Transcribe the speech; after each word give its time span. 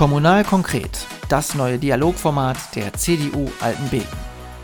Kommunal 0.00 0.44
konkret, 0.44 1.06
das 1.28 1.54
neue 1.54 1.76
Dialogformat 1.76 2.56
der 2.74 2.94
CDU 2.94 3.50
Altenbeken. 3.60 4.08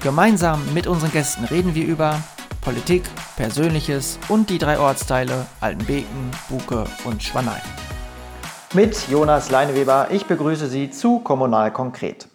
Gemeinsam 0.03 0.63
mit 0.73 0.87
unseren 0.87 1.13
Gästen 1.13 1.45
reden 1.45 1.75
wir 1.75 1.85
über 1.85 2.19
Politik, 2.63 3.03
Persönliches 3.37 4.19
und 4.31 4.49
die 4.49 4.57
drei 4.57 4.79
Ortsteile 4.79 5.45
Altenbeken, 5.61 6.31
Buke 6.49 6.85
und 7.05 7.23
Schwanein. 7.23 7.61
Mit 8.73 9.09
Jonas 9.11 9.51
Leineweber, 9.51 10.07
ich 10.11 10.25
begrüße 10.25 10.69
Sie 10.69 10.89
zu 10.89 11.19
Kommunal 11.19 11.71
konkret. 11.71 12.29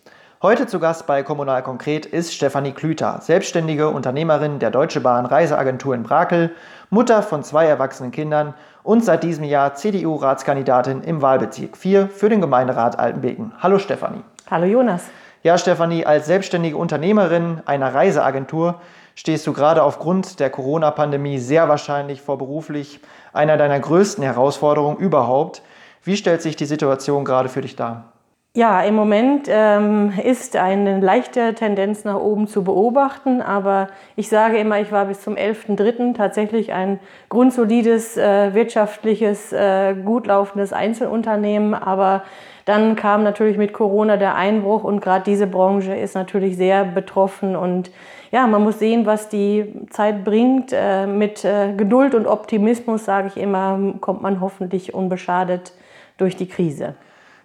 Heute 0.43 0.68
zu 0.68 0.79
Gast 0.79 1.07
bei 1.07 1.23
Kommunal 1.23 1.63
Konkret 1.63 2.05
ist 2.05 2.36
Stefanie 2.36 2.71
Klüter, 2.71 3.20
selbstständige 3.21 3.89
Unternehmerin 3.89 4.59
der 4.59 4.70
Deutsche 4.70 5.02
Bahn 5.02 5.25
Reiseagentur 5.25 5.95
in 5.95 6.04
Brakel, 6.04 6.55
Mutter 6.91 7.23
von 7.23 7.43
zwei 7.43 7.65
erwachsenen 7.65 8.11
Kindern 8.11 8.54
und 8.84 9.04
seit 9.05 9.23
diesem 9.23 9.43
Jahr 9.43 9.75
CDU-Ratskandidatin 9.75 11.02
im 11.02 11.21
Wahlbezirk 11.21 11.78
4 11.78 12.07
für 12.07 12.29
den 12.29 12.42
Gemeinderat 12.42 12.97
Altenbeken. 13.00 13.54
Hallo 13.60 13.79
Stefanie. 13.79 14.21
Hallo 14.50 14.65
Jonas. 14.65 15.04
Ja, 15.43 15.57
Stefanie, 15.57 16.06
als 16.06 16.28
selbstständige 16.28 16.78
Unternehmerin 16.78 17.61
einer 17.65 17.93
Reiseagentur 17.93 18.79
stehst 19.15 19.47
du 19.47 19.54
gerade 19.54 19.83
aufgrund 19.83 20.39
der 20.39 20.50
Corona-Pandemie 20.50 21.39
sehr 21.39 21.68
wahrscheinlich 21.68 22.21
vor 22.21 22.37
beruflich 22.37 23.00
einer 23.33 23.57
deiner 23.57 23.79
größten 23.79 24.23
Herausforderungen 24.23 24.98
überhaupt. 24.98 25.61
Wie 26.04 26.18
stellt 26.18 26.42
sich 26.42 26.56
die 26.56 26.65
Situation 26.65 27.25
gerade 27.25 27.50
für 27.50 27.61
dich 27.61 27.75
dar? 27.75 28.11
Ja, 28.54 28.82
im 28.82 28.96
Moment 28.96 29.47
ähm, 29.50 30.11
ist 30.25 30.57
eine 30.57 31.00
leichte 31.00 31.54
Tendenz 31.55 32.03
nach 32.03 32.19
oben 32.19 32.47
zu 32.47 32.66
beobachten, 32.66 33.42
aber 33.42 33.88
ich 34.17 34.28
sage 34.28 34.58
immer, 34.58 34.81
ich 34.81 34.92
war 34.92 35.05
bis 35.05 35.22
zum 35.22 35.36
11.3. 35.36 36.17
tatsächlich 36.17 36.73
ein 36.73 37.00
grundsolides, 37.30 38.17
äh, 38.17 38.53
wirtschaftliches, 38.53 39.53
äh, 39.53 39.94
gut 39.94 40.28
laufendes 40.28 40.73
Einzelunternehmen, 40.73 41.73
aber 41.73 42.23
dann 42.66 42.97
kam 42.97 43.23
natürlich 43.23 43.56
mit 43.56 43.72
Corona 43.72 44.17
der 44.17 44.36
Einbruch 44.36 44.83
und 44.83 45.00
gerade 45.00 45.23
diese 45.23 45.48
Branche 45.48 45.95
ist 45.95 46.16
natürlich 46.16 46.58
sehr 46.58 46.83
betroffen 46.83 47.56
und 47.56 47.89
ja, 48.31 48.48
man 48.48 48.64
muss 48.64 48.80
sehen, 48.80 49.06
was 49.06 49.30
die 49.30 49.73
Zeit 49.92 50.26
bringt. 50.26 50.73
Äh, 50.73 51.08
mit 51.08 51.45
äh, 51.45 51.73
Geduld 51.78 52.16
und 52.16 52.28
Optimismus, 52.28 53.06
sage 53.06 53.30
ich 53.30 53.38
immer, 53.38 53.80
kommt 54.02 54.22
man 54.22 54.42
hoffentlich 54.42 54.94
unbeschadet 54.94 55.72
durch 56.17 56.36
die 56.36 56.50
Krise. 56.50 56.95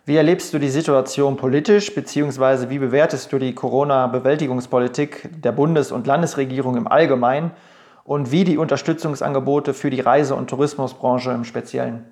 Wie 0.08 0.14
erlebst 0.14 0.54
du 0.54 0.60
die 0.60 0.68
Situation 0.68 1.36
politisch, 1.36 1.92
beziehungsweise 1.92 2.70
wie 2.70 2.78
bewertest 2.78 3.32
du 3.32 3.40
die 3.40 3.56
Corona-Bewältigungspolitik 3.56 5.28
der 5.42 5.50
Bundes- 5.50 5.90
und 5.90 6.06
Landesregierung 6.06 6.76
im 6.76 6.86
Allgemeinen 6.86 7.50
und 8.04 8.30
wie 8.30 8.44
die 8.44 8.56
Unterstützungsangebote 8.56 9.74
für 9.74 9.90
die 9.90 10.00
Reise- 10.00 10.36
und 10.36 10.48
Tourismusbranche 10.48 11.32
im 11.32 11.42
Speziellen? 11.42 12.04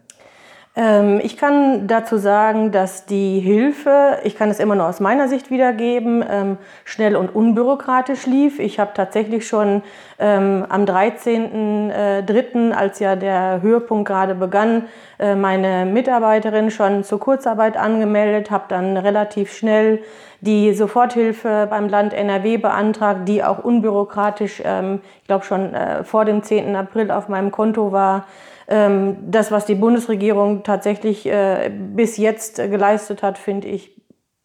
Ähm, 0.77 1.21
ich 1.23 1.37
kann 1.37 1.87
dazu 1.87 2.17
sagen, 2.17 2.73
dass 2.73 3.07
die 3.07 3.39
Hilfe, 3.39 4.19
ich 4.25 4.35
kann 4.37 4.51
es 4.51 4.59
immer 4.59 4.75
nur 4.75 4.89
aus 4.89 4.99
meiner 4.99 5.29
Sicht 5.29 5.51
wiedergeben, 5.51 6.25
ähm, 6.29 6.59
schnell 6.85 7.15
und 7.15 7.33
unbürokratisch 7.33 8.27
lief. 8.27 8.59
Ich 8.59 8.81
habe 8.81 8.91
tatsächlich 8.93 9.47
schon 9.47 9.83
ähm, 10.19 10.67
am 10.69 10.85
13.03., 10.85 12.73
als 12.73 12.99
ja 12.99 13.15
der 13.15 13.63
Höhepunkt 13.63 14.09
gerade 14.09 14.35
begann, 14.35 14.87
äh, 15.21 15.37
meine 15.37 15.87
Mitarbeiterin 15.87 16.73
schon 16.73 17.05
zur 17.05 17.21
Kurzarbeit 17.21 17.77
angemeldet, 17.77 18.51
habe 18.51 18.65
dann 18.69 18.97
relativ 18.97 19.53
schnell 19.53 20.03
die 20.41 20.75
Soforthilfe 20.75 21.69
beim 21.71 21.89
Land 21.89 22.13
NRW 22.13 22.59
beantragt, 22.59 23.29
die 23.29 23.45
auch 23.45 23.65
unbürokratisch, 23.65 24.61
ich 24.61 25.27
glaube 25.27 25.45
schon 25.45 25.73
äh, 25.73 26.05
vor 26.05 26.27
dem 26.27 26.43
10. 26.43 26.77
April 26.77 27.11
auf 27.11 27.29
meinem 27.29 27.51
Konto 27.51 27.93
war. 27.93 28.27
Ähm, 28.69 29.17
das, 29.31 29.51
was 29.51 29.67
die 29.67 29.75
Bundesregierung 29.75 30.63
tatsächlich 30.63 31.27
äh, 31.27 31.71
bis 31.71 32.17
jetzt 32.17 32.57
geleistet 32.57 33.23
hat, 33.23 33.39
finde 33.39 33.69
ich 33.69 34.01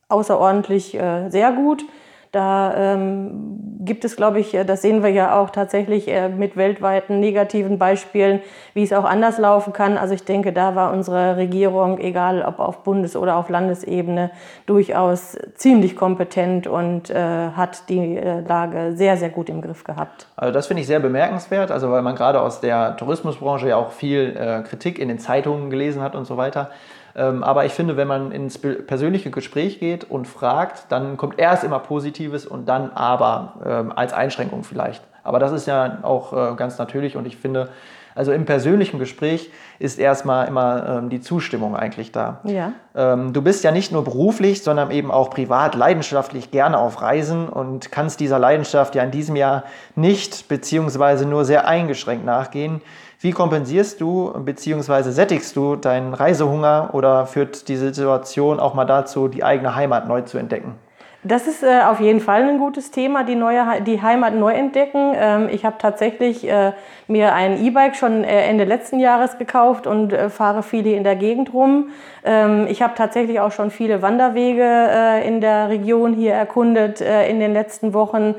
außerordentlich 0.09 0.95
äh, 0.95 1.29
sehr 1.29 1.51
gut. 1.51 1.85
Da 2.31 2.93
ähm, 2.93 3.79
gibt 3.79 4.05
es, 4.05 4.15
glaube 4.15 4.39
ich, 4.39 4.53
äh, 4.53 4.63
das 4.63 4.83
sehen 4.83 5.01
wir 5.01 5.09
ja 5.09 5.39
auch 5.39 5.49
tatsächlich 5.49 6.07
äh, 6.07 6.29
mit 6.29 6.55
weltweiten 6.55 7.19
negativen 7.19 7.79
Beispielen, 7.79 8.41
wie 8.75 8.83
es 8.83 8.93
auch 8.93 9.03
anders 9.03 9.39
laufen 9.39 9.73
kann. 9.73 9.97
Also 9.97 10.13
ich 10.13 10.25
denke, 10.25 10.53
da 10.53 10.75
war 10.75 10.93
unsere 10.93 11.37
Regierung, 11.37 11.97
egal 11.97 12.43
ob 12.43 12.59
auf 12.59 12.83
Bundes- 12.83 13.15
oder 13.15 13.35
auf 13.35 13.49
Landesebene, 13.49 14.29
durchaus 14.67 15.37
ziemlich 15.55 15.95
kompetent 15.95 16.67
und 16.67 17.09
äh, 17.09 17.15
hat 17.15 17.89
die 17.89 18.17
äh, 18.17 18.41
Lage 18.41 18.91
sehr, 18.93 19.17
sehr 19.17 19.29
gut 19.29 19.49
im 19.49 19.61
Griff 19.61 19.83
gehabt. 19.83 20.27
Also 20.35 20.53
das 20.53 20.67
finde 20.67 20.81
ich 20.81 20.87
sehr 20.87 20.99
bemerkenswert, 20.99 21.71
also 21.71 21.89
weil 21.89 22.03
man 22.03 22.15
gerade 22.15 22.41
aus 22.41 22.61
der 22.61 22.95
Tourismusbranche 22.97 23.69
ja 23.69 23.77
auch 23.77 23.91
viel 23.91 24.35
äh, 24.37 24.61
Kritik 24.61 24.99
in 24.99 25.07
den 25.07 25.17
Zeitungen 25.17 25.71
gelesen 25.71 26.03
hat 26.03 26.15
und 26.15 26.25
so 26.25 26.37
weiter. 26.37 26.69
Ähm, 27.15 27.43
aber 27.43 27.65
ich 27.65 27.73
finde, 27.73 27.97
wenn 27.97 28.07
man 28.07 28.31
ins 28.31 28.57
persönliche 28.57 29.31
Gespräch 29.31 29.79
geht 29.79 30.09
und 30.09 30.27
fragt, 30.27 30.91
dann 30.91 31.17
kommt 31.17 31.39
erst 31.39 31.63
immer 31.63 31.79
Positives 31.79 32.45
und 32.45 32.67
dann 32.67 32.91
aber 32.91 33.53
ähm, 33.65 33.93
als 33.95 34.13
Einschränkung 34.13 34.63
vielleicht. 34.63 35.03
Aber 35.23 35.39
das 35.39 35.51
ist 35.51 35.67
ja 35.67 35.99
auch 36.03 36.33
äh, 36.33 36.55
ganz 36.55 36.77
natürlich 36.77 37.15
und 37.17 37.25
ich 37.25 37.37
finde, 37.37 37.69
also 38.15 38.31
im 38.33 38.45
persönlichen 38.45 38.99
Gespräch 38.99 39.49
ist 39.77 39.97
erstmal 39.97 40.47
immer 40.47 40.97
ähm, 40.97 41.09
die 41.09 41.21
Zustimmung 41.21 41.75
eigentlich 41.75 42.11
da. 42.11 42.39
Ja. 42.43 42.73
Ähm, 42.95 43.31
du 43.31 43.41
bist 43.41 43.63
ja 43.63 43.71
nicht 43.71 43.91
nur 43.91 44.03
beruflich, 44.03 44.61
sondern 44.61 44.91
eben 44.91 45.09
auch 45.09 45.29
privat 45.29 45.75
leidenschaftlich 45.75 46.51
gerne 46.51 46.79
auf 46.79 47.01
Reisen 47.01 47.47
und 47.47 47.91
kannst 47.91 48.19
dieser 48.19 48.37
Leidenschaft 48.37 48.95
ja 48.95 49.03
in 49.03 49.11
diesem 49.11 49.35
Jahr 49.35 49.63
nicht 49.95 50.49
beziehungsweise 50.49 51.25
nur 51.25 51.45
sehr 51.45 51.67
eingeschränkt 51.67 52.25
nachgehen. 52.25 52.81
Wie 53.21 53.31
kompensierst 53.31 53.99
du 53.99 54.31
bzw. 54.31 55.11
sättigst 55.11 55.53
du 55.57 55.75
deinen 55.75 56.13
Reisehunger 56.13 56.91
oder 56.93 57.25
führt 57.25 57.67
die 57.67 57.75
Situation 57.75 58.61
auch 58.61 58.75
mal 58.75 58.85
dazu, 58.85 59.27
die 59.27 59.43
eigene 59.43 59.75
Heimat 59.75 60.07
neu 60.07 60.21
zu 60.21 60.37
entdecken? 60.37 60.75
Das 61.23 61.47
ist 61.47 61.63
äh, 61.63 61.81
auf 61.81 61.99
jeden 61.99 62.21
Fall 62.21 62.43
ein 62.43 62.59
gutes 62.59 62.91
Thema, 62.91 63.25
die, 63.25 63.35
neue, 63.35 63.81
die 63.81 64.01
Heimat 64.01 64.35
neu 64.35 64.53
entdecken. 64.53 65.11
Ähm, 65.15 65.49
ich 65.51 65.65
habe 65.65 65.75
tatsächlich 65.77 66.47
äh, 66.47 66.71
mir 67.07 67.33
ein 67.33 67.61
E-Bike 67.61 67.97
schon 67.97 68.23
äh, 68.23 68.45
Ende 68.45 68.63
letzten 68.63 69.01
Jahres 69.01 69.37
gekauft 69.37 69.85
und 69.85 70.13
äh, 70.13 70.29
fahre 70.29 70.63
viele 70.63 70.91
in 70.91 71.03
der 71.03 71.17
Gegend 71.17 71.53
rum. 71.53 71.89
Ähm, 72.23 72.67
ich 72.69 72.81
habe 72.81 72.93
tatsächlich 72.95 73.41
auch 73.41 73.51
schon 73.51 73.69
viele 73.69 74.01
Wanderwege 74.01 74.63
äh, 74.63 75.27
in 75.27 75.41
der 75.41 75.67
Region 75.67 76.13
hier 76.13 76.35
erkundet 76.35 77.01
äh, 77.01 77.27
in 77.29 77.41
den 77.41 77.51
letzten 77.53 77.93
Wochen, 77.93 78.35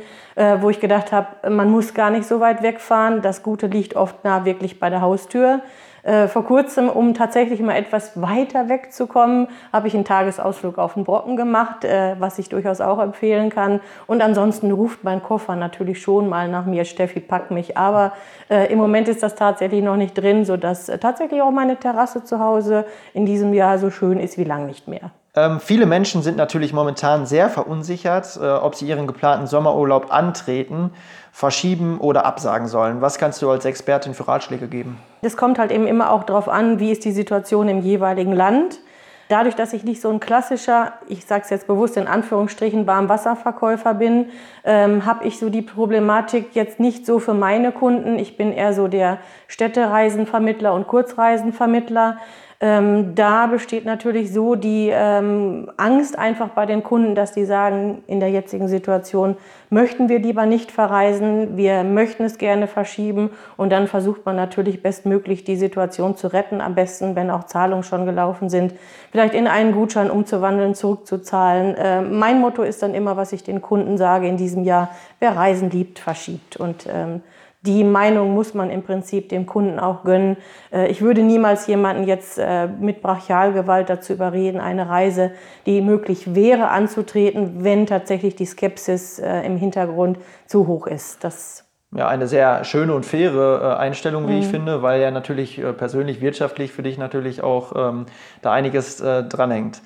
wo 0.60 0.70
ich 0.70 0.80
gedacht 0.80 1.12
habe, 1.12 1.50
man 1.50 1.70
muss 1.70 1.92
gar 1.92 2.08
nicht 2.08 2.24
so 2.24 2.40
weit 2.40 2.62
wegfahren. 2.62 3.20
Das 3.20 3.42
Gute 3.42 3.66
liegt 3.66 3.94
oft 3.94 4.24
nah 4.24 4.46
wirklich 4.46 4.80
bei 4.80 4.88
der 4.88 5.02
Haustür. 5.02 5.60
Äh, 6.02 6.28
vor 6.28 6.44
kurzem, 6.44 6.88
um 6.88 7.14
tatsächlich 7.14 7.60
mal 7.60 7.76
etwas 7.76 8.20
weiter 8.20 8.68
wegzukommen, 8.68 9.48
habe 9.72 9.88
ich 9.88 9.94
einen 9.94 10.04
Tagesausflug 10.04 10.78
auf 10.78 10.94
den 10.94 11.04
Brocken 11.04 11.36
gemacht, 11.36 11.84
äh, 11.84 12.16
was 12.18 12.38
ich 12.38 12.48
durchaus 12.48 12.80
auch 12.80 12.98
empfehlen 12.98 13.50
kann. 13.50 13.80
Und 14.06 14.22
ansonsten 14.22 14.70
ruft 14.70 15.04
mein 15.04 15.22
Koffer 15.22 15.56
natürlich 15.56 16.00
schon 16.00 16.28
mal 16.28 16.48
nach 16.48 16.66
mir, 16.66 16.84
Steffi, 16.84 17.20
pack 17.20 17.50
mich. 17.50 17.76
Aber 17.76 18.12
äh, 18.48 18.72
im 18.72 18.78
Moment 18.78 19.08
ist 19.08 19.22
das 19.22 19.34
tatsächlich 19.34 19.82
noch 19.82 19.96
nicht 19.96 20.14
drin, 20.14 20.44
sodass 20.44 20.88
äh, 20.88 20.98
tatsächlich 20.98 21.42
auch 21.42 21.50
meine 21.50 21.76
Terrasse 21.76 22.24
zu 22.24 22.40
Hause 22.40 22.86
in 23.12 23.26
diesem 23.26 23.52
Jahr 23.52 23.78
so 23.78 23.90
schön 23.90 24.18
ist 24.18 24.38
wie 24.38 24.44
lang 24.44 24.66
nicht 24.66 24.88
mehr. 24.88 25.10
Ähm, 25.36 25.60
viele 25.60 25.86
Menschen 25.86 26.22
sind 26.22 26.36
natürlich 26.36 26.72
momentan 26.72 27.24
sehr 27.24 27.48
verunsichert, 27.48 28.38
äh, 28.40 28.48
ob 28.48 28.74
sie 28.74 28.88
ihren 28.88 29.06
geplanten 29.06 29.46
Sommerurlaub 29.46 30.12
antreten, 30.12 30.90
verschieben 31.30 32.00
oder 32.00 32.26
absagen 32.26 32.66
sollen. 32.66 33.00
Was 33.00 33.18
kannst 33.18 33.40
du 33.40 33.48
als 33.48 33.64
Expertin 33.64 34.14
für 34.14 34.26
Ratschläge 34.26 34.66
geben? 34.66 34.98
Es 35.22 35.36
kommt 35.36 35.60
halt 35.60 35.70
eben 35.70 35.86
immer 35.86 36.10
auch 36.10 36.24
darauf 36.24 36.48
an, 36.48 36.80
wie 36.80 36.90
ist 36.90 37.04
die 37.04 37.12
Situation 37.12 37.68
im 37.68 37.80
jeweiligen 37.80 38.32
Land. 38.32 38.80
Dadurch, 39.28 39.54
dass 39.54 39.72
ich 39.72 39.84
nicht 39.84 40.00
so 40.00 40.10
ein 40.10 40.18
klassischer, 40.18 40.94
ich 41.06 41.24
sage 41.24 41.42
es 41.44 41.50
jetzt 41.50 41.68
bewusst 41.68 41.96
in 41.96 42.08
Anführungsstrichen, 42.08 42.88
Warmwasserverkäufer 42.88 43.94
bin, 43.94 44.30
ähm, 44.64 45.06
habe 45.06 45.24
ich 45.24 45.38
so 45.38 45.50
die 45.50 45.62
Problematik 45.62 46.56
jetzt 46.56 46.80
nicht 46.80 47.06
so 47.06 47.20
für 47.20 47.34
meine 47.34 47.70
Kunden. 47.70 48.18
Ich 48.18 48.36
bin 48.36 48.52
eher 48.52 48.72
so 48.72 48.88
der 48.88 49.18
Städtereisenvermittler 49.46 50.74
und 50.74 50.88
Kurzreisenvermittler. 50.88 52.16
Ähm, 52.62 53.14
da 53.14 53.46
besteht 53.46 53.86
natürlich 53.86 54.34
so 54.34 54.54
die 54.54 54.90
ähm, 54.92 55.70
Angst 55.78 56.18
einfach 56.18 56.50
bei 56.50 56.66
den 56.66 56.82
Kunden, 56.82 57.14
dass 57.14 57.32
die 57.32 57.46
sagen, 57.46 58.04
in 58.06 58.20
der 58.20 58.28
jetzigen 58.28 58.68
Situation 58.68 59.38
möchten 59.70 60.10
wir 60.10 60.18
lieber 60.18 60.44
nicht 60.44 60.70
verreisen, 60.70 61.56
wir 61.56 61.84
möchten 61.84 62.22
es 62.22 62.36
gerne 62.36 62.66
verschieben 62.66 63.30
und 63.56 63.70
dann 63.70 63.86
versucht 63.86 64.26
man 64.26 64.36
natürlich 64.36 64.82
bestmöglich 64.82 65.44
die 65.44 65.56
Situation 65.56 66.18
zu 66.18 66.26
retten, 66.26 66.60
am 66.60 66.74
besten, 66.74 67.16
wenn 67.16 67.30
auch 67.30 67.44
Zahlungen 67.44 67.82
schon 67.82 68.04
gelaufen 68.04 68.50
sind, 68.50 68.74
vielleicht 69.10 69.32
in 69.32 69.46
einen 69.46 69.72
Gutschein 69.72 70.10
umzuwandeln, 70.10 70.74
zurückzuzahlen. 70.74 71.74
Äh, 71.76 72.02
mein 72.02 72.42
Motto 72.42 72.62
ist 72.62 72.82
dann 72.82 72.92
immer, 72.92 73.16
was 73.16 73.32
ich 73.32 73.42
den 73.42 73.62
Kunden 73.62 73.96
sage 73.96 74.28
in 74.28 74.36
diesem 74.36 74.64
Jahr, 74.64 74.90
wer 75.18 75.34
Reisen 75.34 75.70
liebt, 75.70 75.98
verschiebt 75.98 76.58
und 76.58 76.86
ähm, 76.92 77.22
die 77.62 77.84
Meinung 77.84 78.32
muss 78.32 78.54
man 78.54 78.70
im 78.70 78.82
Prinzip 78.82 79.28
dem 79.28 79.44
Kunden 79.44 79.78
auch 79.78 80.04
gönnen. 80.04 80.36
Äh, 80.72 80.88
ich 80.88 81.02
würde 81.02 81.22
niemals 81.22 81.66
jemanden 81.66 82.04
jetzt 82.04 82.38
äh, 82.38 82.66
mit 82.66 83.02
Brachialgewalt 83.02 83.90
dazu 83.90 84.14
überreden, 84.14 84.60
eine 84.60 84.88
Reise, 84.88 85.32
die 85.66 85.82
möglich 85.82 86.34
wäre, 86.34 86.68
anzutreten, 86.68 87.62
wenn 87.62 87.86
tatsächlich 87.86 88.34
die 88.34 88.46
Skepsis 88.46 89.18
äh, 89.18 89.42
im 89.42 89.56
Hintergrund 89.56 90.18
zu 90.46 90.66
hoch 90.66 90.86
ist. 90.86 91.22
Das 91.22 91.66
ja, 91.92 92.06
eine 92.06 92.28
sehr 92.28 92.62
schöne 92.62 92.94
und 92.94 93.04
faire 93.04 93.76
Einstellung, 93.80 94.28
wie 94.28 94.34
mhm. 94.34 94.38
ich 94.38 94.46
finde, 94.46 94.80
weil 94.80 95.00
ja 95.00 95.10
natürlich 95.10 95.60
persönlich, 95.76 96.20
wirtschaftlich 96.20 96.70
für 96.70 96.84
dich 96.84 96.98
natürlich 96.98 97.42
auch 97.42 97.72
ähm, 97.74 98.06
da 98.42 98.52
einiges 98.52 99.00
äh, 99.00 99.24
dranhängt. 99.24 99.82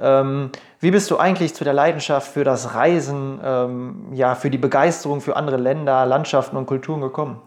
Ähm, 0.00 0.50
wie 0.80 0.90
bist 0.90 1.10
du 1.10 1.18
eigentlich 1.18 1.54
zu 1.54 1.64
der 1.64 1.72
Leidenschaft 1.72 2.32
für 2.32 2.44
das 2.44 2.74
Reisen, 2.74 3.40
ähm, 3.44 4.06
ja, 4.12 4.34
für 4.34 4.50
die 4.50 4.58
Begeisterung 4.58 5.20
für 5.20 5.36
andere 5.36 5.56
Länder, 5.56 6.06
Landschaften 6.06 6.56
und 6.56 6.66
Kulturen 6.66 7.00
gekommen? 7.00 7.42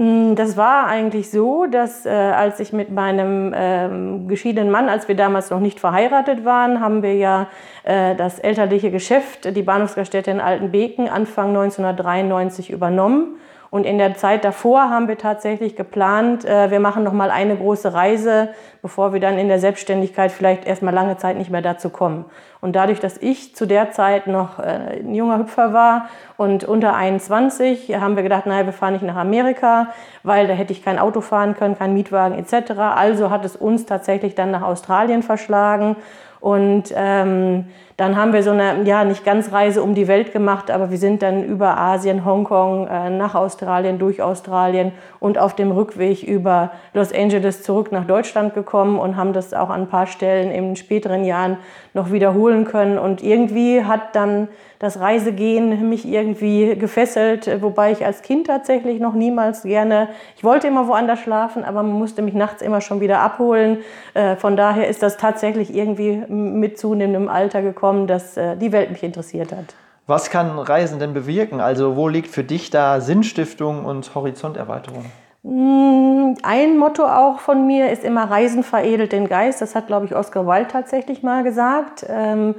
Mm, 0.00 0.34
das 0.34 0.56
war 0.56 0.86
eigentlich 0.86 1.30
so, 1.30 1.66
dass 1.66 2.06
äh, 2.06 2.10
als 2.10 2.60
ich 2.60 2.72
mit 2.72 2.90
meinem 2.90 3.52
ähm, 3.54 4.28
geschiedenen 4.28 4.70
Mann, 4.70 4.88
als 4.88 5.08
wir 5.08 5.16
damals 5.16 5.50
noch 5.50 5.60
nicht 5.60 5.80
verheiratet 5.80 6.44
waren, 6.44 6.80
haben 6.80 7.02
wir 7.02 7.14
ja 7.14 7.48
äh, 7.82 8.14
das 8.14 8.38
elterliche 8.38 8.90
Geschäft, 8.90 9.56
die 9.56 9.62
Bahnhofsgaststätte 9.62 10.30
in 10.30 10.40
Altenbeken, 10.40 11.08
Anfang 11.08 11.48
1993 11.48 12.70
übernommen. 12.70 13.36
Und 13.70 13.86
in 13.86 13.98
der 13.98 14.16
Zeit 14.16 14.44
davor 14.44 14.90
haben 14.90 15.06
wir 15.06 15.16
tatsächlich 15.16 15.76
geplant, 15.76 16.44
äh, 16.44 16.72
wir 16.72 16.80
machen 16.80 17.04
noch 17.04 17.12
mal 17.12 17.30
eine 17.30 17.56
große 17.56 17.94
Reise, 17.94 18.48
bevor 18.82 19.12
wir 19.12 19.20
dann 19.20 19.38
in 19.38 19.46
der 19.46 19.60
Selbstständigkeit 19.60 20.32
vielleicht 20.32 20.66
erstmal 20.66 20.92
lange 20.92 21.16
Zeit 21.18 21.38
nicht 21.38 21.50
mehr 21.50 21.62
dazu 21.62 21.88
kommen. 21.88 22.24
Und 22.60 22.74
dadurch, 22.74 22.98
dass 22.98 23.16
ich 23.16 23.54
zu 23.54 23.66
der 23.66 23.92
Zeit 23.92 24.26
noch 24.26 24.58
äh, 24.58 25.00
ein 25.00 25.14
junger 25.14 25.38
Hüpfer 25.38 25.72
war 25.72 26.08
und 26.36 26.64
unter 26.64 26.94
21, 26.96 27.94
haben 28.00 28.16
wir 28.16 28.24
gedacht, 28.24 28.46
naja, 28.46 28.66
wir 28.66 28.72
fahren 28.72 28.94
nicht 28.94 29.04
nach 29.04 29.16
Amerika, 29.16 29.88
weil 30.24 30.48
da 30.48 30.54
hätte 30.54 30.72
ich 30.72 30.82
kein 30.82 30.98
Auto 30.98 31.20
fahren 31.20 31.54
können, 31.54 31.78
kein 31.78 31.94
Mietwagen 31.94 32.36
etc. 32.36 32.72
Also 32.72 33.30
hat 33.30 33.44
es 33.44 33.54
uns 33.54 33.86
tatsächlich 33.86 34.34
dann 34.34 34.50
nach 34.50 34.62
Australien 34.62 35.22
verschlagen. 35.22 35.94
Und 36.40 36.84
ähm, 36.96 37.66
dann 38.00 38.16
haben 38.16 38.32
wir 38.32 38.42
so 38.42 38.52
eine, 38.52 38.84
ja, 38.84 39.04
nicht 39.04 39.26
ganz 39.26 39.52
Reise 39.52 39.82
um 39.82 39.94
die 39.94 40.08
Welt 40.08 40.32
gemacht, 40.32 40.70
aber 40.70 40.90
wir 40.90 40.96
sind 40.96 41.20
dann 41.20 41.44
über 41.44 41.76
Asien, 41.76 42.24
Hongkong, 42.24 42.86
äh, 42.86 43.10
nach 43.10 43.34
Australien, 43.34 43.98
durch 43.98 44.22
Australien 44.22 44.92
und 45.18 45.36
auf 45.36 45.54
dem 45.54 45.70
Rückweg 45.70 46.22
über 46.22 46.70
Los 46.94 47.12
Angeles 47.12 47.62
zurück 47.62 47.92
nach 47.92 48.06
Deutschland 48.06 48.54
gekommen 48.54 48.98
und 48.98 49.16
haben 49.18 49.34
das 49.34 49.52
auch 49.52 49.68
an 49.68 49.82
ein 49.82 49.88
paar 49.88 50.06
Stellen 50.06 50.50
in 50.50 50.76
späteren 50.76 51.24
Jahren 51.24 51.58
noch 51.92 52.10
wiederholen 52.10 52.64
können. 52.64 52.98
Und 52.98 53.22
irgendwie 53.22 53.84
hat 53.84 54.16
dann 54.16 54.48
das 54.78 54.98
Reisegehen 54.98 55.90
mich 55.90 56.08
irgendwie 56.08 56.74
gefesselt, 56.74 57.50
wobei 57.60 57.92
ich 57.92 58.06
als 58.06 58.22
Kind 58.22 58.46
tatsächlich 58.46 58.98
noch 58.98 59.12
niemals 59.12 59.64
gerne, 59.64 60.08
ich 60.38 60.42
wollte 60.42 60.68
immer 60.68 60.88
woanders 60.88 61.20
schlafen, 61.20 61.64
aber 61.64 61.82
man 61.82 61.98
musste 61.98 62.22
mich 62.22 62.32
nachts 62.32 62.62
immer 62.62 62.80
schon 62.80 63.02
wieder 63.02 63.20
abholen. 63.20 63.78
Äh, 64.14 64.36
von 64.36 64.56
daher 64.56 64.88
ist 64.88 65.02
das 65.02 65.18
tatsächlich 65.18 65.74
irgendwie 65.74 66.22
mit 66.28 66.78
zunehmendem 66.78 67.28
Alter 67.28 67.60
gekommen, 67.60 67.89
dass 68.06 68.36
äh, 68.36 68.56
die 68.56 68.72
Welt 68.72 68.90
mich 68.90 69.02
interessiert 69.02 69.52
hat. 69.52 69.74
Was 70.06 70.30
kann 70.30 70.58
Reisen 70.58 70.98
denn 70.98 71.14
bewirken? 71.14 71.60
Also 71.60 71.96
wo 71.96 72.08
liegt 72.08 72.28
für 72.28 72.42
dich 72.42 72.70
da 72.70 73.00
Sinnstiftung 73.00 73.84
und 73.84 74.14
Horizonterweiterung? 74.14 75.04
Mm, 75.42 76.34
ein 76.42 76.78
Motto 76.78 77.04
auch 77.04 77.38
von 77.38 77.66
mir 77.66 77.90
ist 77.90 78.04
immer 78.04 78.30
Reisen 78.30 78.62
veredelt 78.62 79.12
den 79.12 79.28
Geist. 79.28 79.62
Das 79.62 79.74
hat, 79.74 79.86
glaube 79.86 80.06
ich, 80.06 80.14
Oscar 80.14 80.46
Wilde 80.46 80.68
tatsächlich 80.68 81.22
mal 81.22 81.44
gesagt. 81.44 82.04
Ähm, 82.08 82.56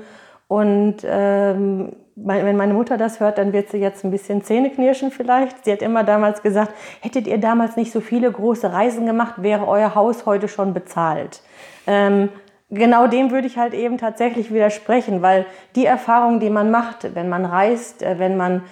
und 0.48 0.98
ähm, 1.04 1.94
wenn 2.16 2.58
meine 2.58 2.74
Mutter 2.74 2.98
das 2.98 3.20
hört, 3.20 3.38
dann 3.38 3.54
wird 3.54 3.70
sie 3.70 3.78
jetzt 3.78 4.04
ein 4.04 4.12
bisschen 4.12 4.44
Zähne 4.44 4.70
knirschen 4.70 5.12
vielleicht. 5.12 5.66
Sie 5.66 5.72
hat 5.72 5.82
immer 5.82 6.04
damals 6.04 6.44
gesagt, 6.44 6.74
hättet 7.02 7.28
ihr 7.28 7.38
damals 7.38 7.76
nicht 7.76 7.92
so 7.92 8.02
viele 8.02 8.32
große 8.32 8.72
Reisen 8.72 9.06
gemacht, 9.06 9.36
wäre 9.38 9.68
euer 9.68 9.96
Haus 9.96 10.26
heute 10.26 10.48
schon 10.48 10.74
bezahlt. 10.74 11.42
Genau 12.72 13.08
dem 13.08 13.32
würde 13.32 13.48
ich 13.48 13.58
halt 13.58 13.74
eben 13.74 13.98
tatsächlich 13.98 14.54
widersprechen, 14.54 15.22
weil 15.22 15.46
die 15.76 15.86
Erfahrung, 15.86 16.40
die 16.40 16.50
man 16.50 16.72
macht, 16.72 17.16
wenn 17.16 17.28
man 17.28 17.46
reist, 17.46 18.02
äh, 18.02 18.18
wenn 18.18 18.38
man 18.38 18.64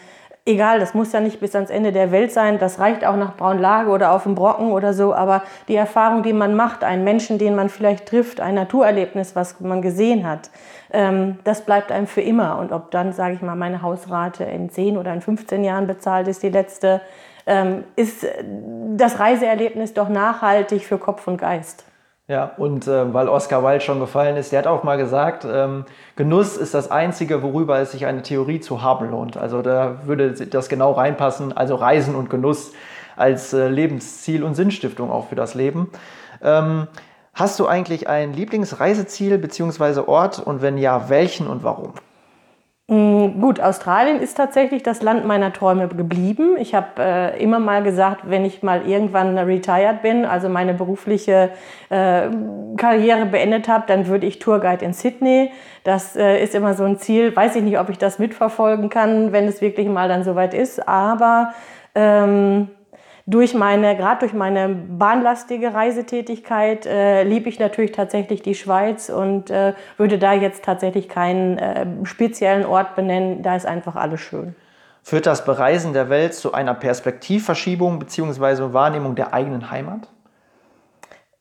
egal, 0.46 0.80
das 0.80 0.94
muss 0.94 1.12
ja 1.12 1.19
nicht 1.19 1.40
bis 1.40 1.54
ans 1.54 1.69
Ende 1.69 1.92
der 1.92 2.12
Welt 2.12 2.31
sein, 2.31 2.60
das 2.60 2.80
reicht 2.80 3.06
auch 3.06 3.16
nach 3.16 3.36
Braunlage 3.36 3.90
oder 3.90 4.12
auf 4.12 4.24
dem 4.24 4.36
Brocken 4.36 4.72
oder 4.72 4.94
so, 4.94 5.13
aber 5.13 5.44
die 5.68 5.75
Erfahrung, 5.75 6.24
die 6.24 6.34
man 6.34 6.56
macht, 6.56 6.84
einen 6.84 7.04
Menschen, 7.04 7.38
den 7.38 7.56
man 7.56 7.69
vielleicht 7.69 8.07
trifft, 8.07 8.40
ein 8.40 8.56
Naturerlebnis, 8.56 9.36
was 9.36 9.60
man 9.60 9.81
gesehen 9.81 10.28
hat, 10.28 10.50
ähm, 10.92 11.38
das 11.44 11.62
bleibt 11.62 11.92
einem 11.92 12.07
für 12.07 12.22
immer. 12.22 12.57
Und 12.57 12.72
ob 12.72 12.92
dann, 12.92 13.13
sage 13.13 13.36
ich 13.36 13.42
mal, 13.42 13.56
meine 13.56 13.81
Hausrate 13.81 14.44
in 14.46 14.69
10 14.69 14.98
oder 14.98 15.13
in 15.13 15.22
15 15.22 15.63
Jahren 15.63 15.88
bezahlt 15.88 16.28
ist, 16.28 16.42
die 16.42 16.50
letzte, 16.50 17.01
ähm, 17.46 17.84
ist 17.96 18.25
das 18.96 19.19
Reiseerlebnis 19.19 19.94
doch 19.94 20.10
nachhaltig 20.10 20.86
für 20.86 20.98
Kopf 20.98 21.28
und 21.28 21.38
Geist. 21.38 21.84
Ja, 22.30 22.52
und 22.58 22.88
äh, 22.88 23.12
weil 23.12 23.28
Oscar 23.28 23.64
Wilde 23.64 23.81
schon 23.81 24.00
gefallen 24.00 24.38
ist, 24.38 24.52
der 24.52 24.60
hat 24.60 24.68
auch 24.68 24.84
mal 24.84 24.98
gesagt, 24.98 25.48
ähm, 25.52 25.86
Genuss 26.16 26.58
ist 26.58 26.76
das 26.76 26.92
Einzige, 26.92 27.42
worüber 27.42 27.80
es 27.80 27.92
sich 27.92 28.06
eine 28.06 28.22
Theorie 28.22 28.60
zu 28.60 28.84
haben 28.84 29.10
lohnt. 29.10 29.36
Also 29.36 29.64
da 29.64 30.06
würde 30.06 30.34
das 30.34 30.70
genau 30.70 30.92
reinpassen, 30.92 31.58
also 31.58 31.74
Reisen 31.74 32.14
und 32.14 32.30
Genuss 32.30 32.74
als 33.16 33.52
äh, 33.54 33.68
Lebensziel 33.68 34.44
und 34.44 34.54
Sinnstiftung 34.54 35.10
auch 35.10 35.30
für 35.30 35.36
das 35.36 35.56
Leben. 35.56 35.90
Ähm, 36.44 36.88
hast 37.34 37.60
du 37.60 37.66
eigentlich 37.66 38.08
ein 38.08 38.34
Lieblingsreiseziel 38.34 39.40
bzw. 39.40 40.02
Ort 40.02 40.38
und 40.38 40.62
wenn 40.62 40.78
ja, 40.78 41.10
welchen 41.10 41.48
und 41.48 41.64
warum? 41.64 41.94
Mm, 42.89 43.39
gut, 43.39 43.59
Australien 43.62 44.19
ist 44.19 44.36
tatsächlich 44.36 44.81
das 44.81 45.03
Land 45.03 45.24
meiner 45.24 45.53
Träume 45.53 45.88
geblieben. 45.89 46.57
Ich 46.57 46.74
habe 46.74 46.88
äh, 46.97 47.39
immer 47.44 47.59
mal 47.59 47.83
gesagt, 47.83 48.21
wenn 48.24 48.45
ich 48.45 48.63
mal 48.63 48.88
irgendwann 48.88 49.38
retired 49.38 50.01
bin, 50.01 50.25
also 50.25 50.50
meine 50.50 50.74
berufliche 50.74 51.51
äh, 51.89 52.30
Karriere 52.77 53.27
beendet 53.27 53.68
habe, 53.68 53.83
dann 53.86 54.07
würde 54.07 54.25
ich 54.25 54.39
Tourguide 54.39 54.83
in 54.83 54.94
Sydney. 54.94 55.51
Das 55.83 56.15
äh, 56.15 56.41
ist 56.41 56.56
immer 56.56 56.74
so 56.74 56.83
ein 56.83 56.97
Ziel. 56.97 57.36
Weiß 57.36 57.56
ich 57.56 57.62
nicht, 57.62 57.77
ob 57.77 57.89
ich 57.89 58.00
das 58.00 58.18
mitverfolgen 58.18 58.89
kann, 58.89 59.33
wenn 59.33 59.47
es 59.47 59.62
wirklich 59.62 59.88
mal 59.88 60.09
dann 60.09 60.24
soweit 60.24 60.56
ist. 60.56 60.88
Aber 60.88 61.53
ähm, 61.94 62.69
durch 63.30 63.54
meine, 63.54 63.96
gerade 63.96 64.22
durch 64.22 64.34
meine 64.34 64.70
bahnlastige 64.70 65.74
Reisetätigkeit 65.74 66.88
äh, 66.88 67.24
liebe 67.24 67.48
ich 67.48 67.60
natürlich 67.60 67.92
tatsächlich 67.92 68.42
die 68.42 68.56
Schweiz 68.56 69.10
und 69.10 69.52
äh, 69.52 69.74
würde 69.98 70.18
da 70.18 70.34
jetzt 70.34 70.64
tatsächlich 70.64 71.08
keinen 71.10 71.60
äh, 71.60 71.86
speziellen 72.06 72.66
Ort 72.66 72.96
benennen. 72.96 73.44
Da 73.44 73.56
ist 73.56 73.68
einfach 73.68 73.96
alles 73.96 74.20
schön. 74.22 74.56
Führt 75.04 75.28
das 75.28 75.46
Bereisen 75.46 75.94
der 75.94 76.10
Welt 76.10 76.34
zu 76.34 76.54
einer 76.54 76.74
Perspektivverschiebung 76.74 78.00
bzw. 78.00 78.74
Wahrnehmung 78.74 79.14
der 79.14 79.32
eigenen 79.32 79.70
Heimat? 79.70 80.08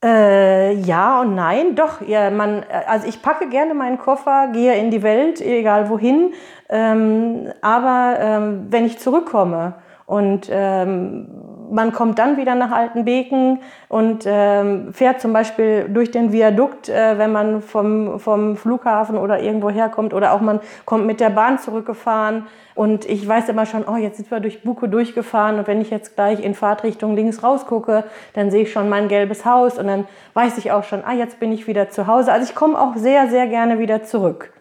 Äh, 0.04 0.74
ja 0.74 1.22
und 1.22 1.34
nein, 1.34 1.74
doch. 1.74 2.06
Ja, 2.06 2.30
man, 2.30 2.64
also 2.86 3.08
ich 3.08 3.22
packe 3.22 3.48
gerne 3.48 3.72
meinen 3.72 3.98
Koffer, 3.98 4.48
gehe 4.52 4.74
in 4.74 4.90
die 4.90 5.02
Welt, 5.02 5.40
egal 5.40 5.88
wohin. 5.88 6.34
Ähm, 6.68 7.50
aber 7.62 8.16
ähm, 8.20 8.66
wenn 8.68 8.84
ich 8.84 8.98
zurückkomme 8.98 9.74
und 10.04 10.48
ähm, 10.50 11.47
man 11.70 11.92
kommt 11.92 12.18
dann 12.18 12.36
wieder 12.36 12.54
nach 12.54 12.70
Altenbeken 12.70 13.60
und 13.88 14.24
ähm, 14.26 14.92
fährt 14.92 15.20
zum 15.20 15.32
Beispiel 15.32 15.88
durch 15.88 16.10
den 16.10 16.32
Viadukt, 16.32 16.88
äh, 16.88 17.18
wenn 17.18 17.32
man 17.32 17.62
vom, 17.62 18.18
vom 18.20 18.56
Flughafen 18.56 19.16
oder 19.16 19.40
irgendwo 19.40 19.70
herkommt 19.70 20.14
oder 20.14 20.32
auch 20.32 20.40
man 20.40 20.60
kommt 20.84 21.06
mit 21.06 21.20
der 21.20 21.30
Bahn 21.30 21.58
zurückgefahren 21.58 22.46
und 22.74 23.04
ich 23.06 23.26
weiß 23.26 23.48
immer 23.48 23.66
schon, 23.66 23.84
oh, 23.88 23.96
jetzt 23.96 24.18
sind 24.18 24.30
wir 24.30 24.40
durch 24.40 24.62
Buko 24.62 24.86
durchgefahren 24.86 25.58
und 25.58 25.66
wenn 25.66 25.80
ich 25.80 25.90
jetzt 25.90 26.14
gleich 26.14 26.42
in 26.44 26.54
Fahrtrichtung 26.54 27.16
links 27.16 27.42
rausgucke, 27.42 28.04
dann 28.34 28.50
sehe 28.50 28.62
ich 28.62 28.72
schon 28.72 28.88
mein 28.88 29.08
gelbes 29.08 29.44
Haus 29.44 29.78
und 29.78 29.86
dann 29.86 30.06
weiß 30.34 30.58
ich 30.58 30.70
auch 30.70 30.84
schon, 30.84 31.02
ah, 31.04 31.12
jetzt 31.12 31.40
bin 31.40 31.52
ich 31.52 31.66
wieder 31.66 31.90
zu 31.90 32.06
Hause. 32.06 32.32
Also 32.32 32.48
ich 32.48 32.54
komme 32.54 32.80
auch 32.80 32.96
sehr, 32.96 33.28
sehr 33.28 33.46
gerne 33.46 33.78
wieder 33.78 34.04
zurück. 34.04 34.52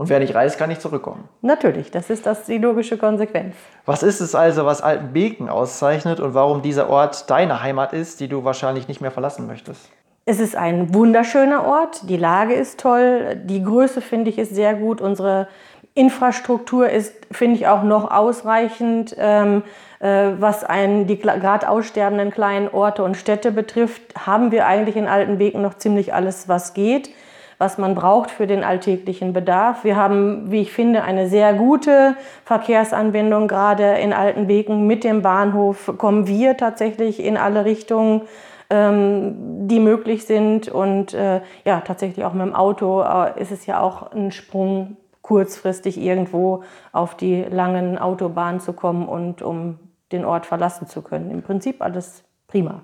Und 0.00 0.08
wer 0.08 0.18
nicht 0.18 0.34
reist, 0.34 0.56
kann 0.56 0.70
nicht 0.70 0.80
zurückkommen. 0.80 1.28
Natürlich, 1.42 1.90
das 1.90 2.08
ist 2.08 2.24
das 2.24 2.46
die 2.46 2.56
logische 2.56 2.96
Konsequenz. 2.96 3.54
Was 3.84 4.02
ist 4.02 4.20
es 4.20 4.34
also, 4.34 4.64
was 4.64 4.80
Altenbeken 4.80 5.50
auszeichnet 5.50 6.20
und 6.20 6.32
warum 6.32 6.62
dieser 6.62 6.88
Ort 6.88 7.28
deine 7.28 7.62
Heimat 7.62 7.92
ist, 7.92 8.18
die 8.18 8.26
du 8.26 8.42
wahrscheinlich 8.42 8.88
nicht 8.88 9.02
mehr 9.02 9.10
verlassen 9.10 9.46
möchtest? 9.46 9.90
Es 10.24 10.40
ist 10.40 10.56
ein 10.56 10.94
wunderschöner 10.94 11.66
Ort, 11.66 12.08
die 12.08 12.16
Lage 12.16 12.54
ist 12.54 12.80
toll, 12.80 13.42
die 13.44 13.62
Größe 13.62 14.00
finde 14.00 14.30
ich 14.30 14.38
ist 14.38 14.54
sehr 14.54 14.72
gut, 14.72 15.02
unsere 15.02 15.48
Infrastruktur 15.92 16.88
ist, 16.88 17.12
finde 17.30 17.56
ich, 17.56 17.66
auch 17.66 17.82
noch 17.82 18.10
ausreichend, 18.10 19.14
ähm, 19.18 19.64
äh, 19.98 20.30
was 20.38 20.64
einen, 20.64 21.08
die 21.08 21.18
gerade 21.18 21.68
aussterbenden 21.68 22.30
kleinen 22.30 22.68
Orte 22.68 23.04
und 23.04 23.18
Städte 23.18 23.52
betrifft, 23.52 24.00
haben 24.26 24.50
wir 24.50 24.66
eigentlich 24.66 24.96
in 24.96 25.06
Altenbeken 25.06 25.60
noch 25.60 25.74
ziemlich 25.74 26.14
alles, 26.14 26.48
was 26.48 26.72
geht 26.72 27.10
was 27.60 27.76
man 27.76 27.94
braucht 27.94 28.30
für 28.30 28.46
den 28.46 28.64
alltäglichen 28.64 29.34
Bedarf. 29.34 29.84
Wir 29.84 29.94
haben, 29.94 30.50
wie 30.50 30.62
ich 30.62 30.72
finde, 30.72 31.04
eine 31.04 31.28
sehr 31.28 31.52
gute 31.52 32.16
Verkehrsanbindung, 32.44 33.48
gerade 33.48 33.98
in 33.98 34.14
Altenbeken 34.14 34.86
mit 34.86 35.04
dem 35.04 35.20
Bahnhof 35.20 35.92
kommen 35.98 36.26
wir 36.26 36.56
tatsächlich 36.56 37.22
in 37.22 37.36
alle 37.36 37.64
Richtungen 37.66 38.22
ähm, 38.70 39.66
die 39.68 39.80
möglich 39.80 40.24
sind. 40.24 40.68
Und 40.68 41.12
äh, 41.12 41.42
ja, 41.64 41.80
tatsächlich 41.80 42.24
auch 42.24 42.32
mit 42.32 42.46
dem 42.46 42.54
Auto 42.54 43.02
äh, 43.02 43.40
ist 43.40 43.52
es 43.52 43.66
ja 43.66 43.80
auch 43.80 44.12
ein 44.12 44.30
Sprung, 44.30 44.96
kurzfristig 45.22 46.00
irgendwo 46.00 46.64
auf 46.92 47.16
die 47.16 47.42
langen 47.42 47.98
Autobahnen 47.98 48.58
zu 48.58 48.72
kommen 48.72 49.06
und 49.06 49.42
um 49.42 49.78
den 50.12 50.24
Ort 50.24 50.46
verlassen 50.46 50.88
zu 50.88 51.02
können. 51.02 51.30
Im 51.30 51.42
Prinzip 51.42 51.82
alles 51.82 52.24
prima. 52.48 52.80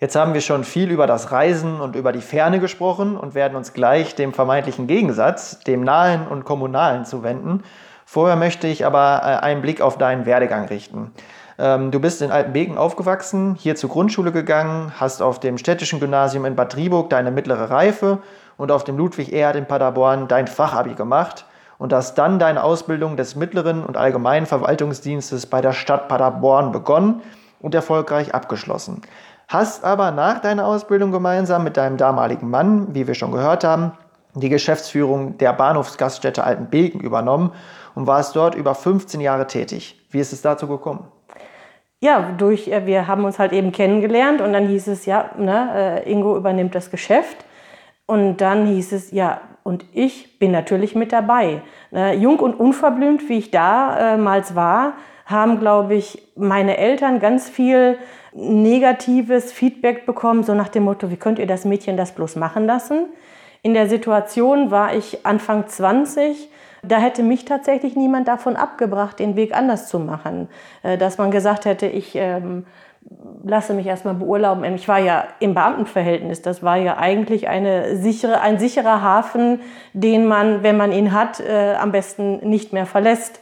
Jetzt 0.00 0.14
haben 0.14 0.32
wir 0.32 0.40
schon 0.42 0.62
viel 0.62 0.92
über 0.92 1.08
das 1.08 1.32
Reisen 1.32 1.80
und 1.80 1.96
über 1.96 2.12
die 2.12 2.20
Ferne 2.20 2.60
gesprochen 2.60 3.16
und 3.16 3.34
werden 3.34 3.56
uns 3.56 3.72
gleich 3.72 4.14
dem 4.14 4.32
vermeintlichen 4.32 4.86
Gegensatz, 4.86 5.58
dem 5.58 5.82
Nahen 5.82 6.28
und 6.28 6.44
Kommunalen 6.44 7.04
zuwenden. 7.04 7.64
Vorher 8.04 8.36
möchte 8.36 8.68
ich 8.68 8.86
aber 8.86 9.22
äh, 9.24 9.44
einen 9.44 9.60
Blick 9.60 9.80
auf 9.80 9.98
deinen 9.98 10.24
Werdegang 10.24 10.66
richten. 10.66 11.10
Ähm, 11.58 11.90
du 11.90 11.98
bist 11.98 12.22
in 12.22 12.30
Altenbeken 12.30 12.78
aufgewachsen, 12.78 13.56
hier 13.56 13.74
zur 13.74 13.90
Grundschule 13.90 14.30
gegangen, 14.30 14.92
hast 15.00 15.20
auf 15.20 15.40
dem 15.40 15.58
städtischen 15.58 15.98
Gymnasium 15.98 16.44
in 16.44 16.54
Bad 16.54 16.76
Driburg 16.76 17.10
deine 17.10 17.32
mittlere 17.32 17.68
Reife 17.68 18.18
und 18.56 18.70
auf 18.70 18.84
dem 18.84 18.96
Ludwig 18.98 19.32
Erhard 19.32 19.56
in 19.56 19.66
Paderborn 19.66 20.28
dein 20.28 20.46
Fachabi 20.46 20.94
gemacht 20.94 21.44
und 21.76 21.92
hast 21.92 22.14
dann 22.14 22.38
deine 22.38 22.62
Ausbildung 22.62 23.16
des 23.16 23.34
mittleren 23.34 23.84
und 23.84 23.96
allgemeinen 23.96 24.46
Verwaltungsdienstes 24.46 25.46
bei 25.46 25.60
der 25.60 25.72
Stadt 25.72 26.06
Paderborn 26.06 26.70
begonnen 26.70 27.20
und 27.60 27.74
erfolgreich 27.74 28.34
abgeschlossen. 28.34 29.02
Hast 29.48 29.82
aber 29.82 30.10
nach 30.10 30.40
deiner 30.40 30.66
Ausbildung 30.66 31.10
gemeinsam 31.10 31.64
mit 31.64 31.78
deinem 31.78 31.96
damaligen 31.96 32.50
Mann, 32.50 32.94
wie 32.94 33.06
wir 33.06 33.14
schon 33.14 33.32
gehört 33.32 33.64
haben, 33.64 33.92
die 34.34 34.50
Geschäftsführung 34.50 35.38
der 35.38 35.54
Bahnhofsgaststätte 35.54 36.44
Altenbeken 36.44 37.00
übernommen 37.00 37.52
und 37.94 38.06
warst 38.06 38.36
dort 38.36 38.54
über 38.54 38.74
15 38.74 39.22
Jahre 39.22 39.46
tätig. 39.46 39.98
Wie 40.10 40.20
ist 40.20 40.34
es 40.34 40.42
dazu 40.42 40.68
gekommen? 40.68 41.08
Ja, 42.00 42.30
durch, 42.36 42.68
äh, 42.68 42.84
wir 42.84 43.08
haben 43.08 43.24
uns 43.24 43.38
halt 43.38 43.52
eben 43.52 43.72
kennengelernt 43.72 44.42
und 44.42 44.52
dann 44.52 44.68
hieß 44.68 44.86
es, 44.86 45.06
ja, 45.06 45.30
ne, 45.38 46.02
äh, 46.04 46.12
Ingo 46.12 46.36
übernimmt 46.36 46.74
das 46.74 46.90
Geschäft. 46.90 47.38
Und 48.06 48.38
dann 48.42 48.66
hieß 48.66 48.92
es, 48.92 49.10
ja, 49.10 49.40
und 49.64 49.84
ich 49.92 50.38
bin 50.38 50.52
natürlich 50.52 50.94
mit 50.94 51.10
dabei. 51.10 51.62
Ne, 51.90 52.14
jung 52.14 52.38
und 52.38 52.54
unverblümt, 52.54 53.28
wie 53.30 53.38
ich 53.38 53.50
damals 53.50 54.54
war, 54.54 54.92
haben, 55.24 55.58
glaube 55.58 55.94
ich, 55.94 56.22
meine 56.36 56.76
Eltern 56.76 57.18
ganz 57.18 57.48
viel 57.48 57.98
negatives 58.32 59.52
Feedback 59.52 60.06
bekommen, 60.06 60.42
so 60.42 60.54
nach 60.54 60.68
dem 60.68 60.84
Motto, 60.84 61.10
wie 61.10 61.16
könnt 61.16 61.38
ihr 61.38 61.46
das 61.46 61.64
Mädchen 61.64 61.96
das 61.96 62.12
bloß 62.12 62.36
machen 62.36 62.66
lassen? 62.66 63.06
In 63.62 63.74
der 63.74 63.88
Situation 63.88 64.70
war 64.70 64.94
ich 64.94 65.26
Anfang 65.26 65.66
20 65.66 66.48
da 66.82 66.98
hätte 66.98 67.22
mich 67.22 67.44
tatsächlich 67.44 67.96
niemand 67.96 68.28
davon 68.28 68.56
abgebracht, 68.56 69.18
den 69.18 69.36
Weg 69.36 69.56
anders 69.56 69.88
zu 69.88 69.98
machen. 69.98 70.48
Äh, 70.82 70.98
dass 70.98 71.18
man 71.18 71.30
gesagt 71.30 71.64
hätte, 71.64 71.86
ich 71.86 72.14
ähm, 72.14 72.66
lasse 73.44 73.74
mich 73.74 73.86
erstmal 73.86 74.14
beurlauben. 74.14 74.64
Ich 74.74 74.88
war 74.88 74.98
ja 74.98 75.24
im 75.40 75.54
Beamtenverhältnis. 75.54 76.42
Das 76.42 76.62
war 76.62 76.76
ja 76.76 76.98
eigentlich 76.98 77.48
eine 77.48 77.96
sichere, 77.96 78.40
ein 78.40 78.58
sicherer 78.58 79.02
Hafen, 79.02 79.60
den 79.92 80.26
man, 80.26 80.62
wenn 80.62 80.76
man 80.76 80.92
ihn 80.92 81.12
hat, 81.12 81.40
äh, 81.40 81.74
am 81.74 81.92
besten 81.92 82.48
nicht 82.48 82.72
mehr 82.72 82.86
verlässt. 82.86 83.40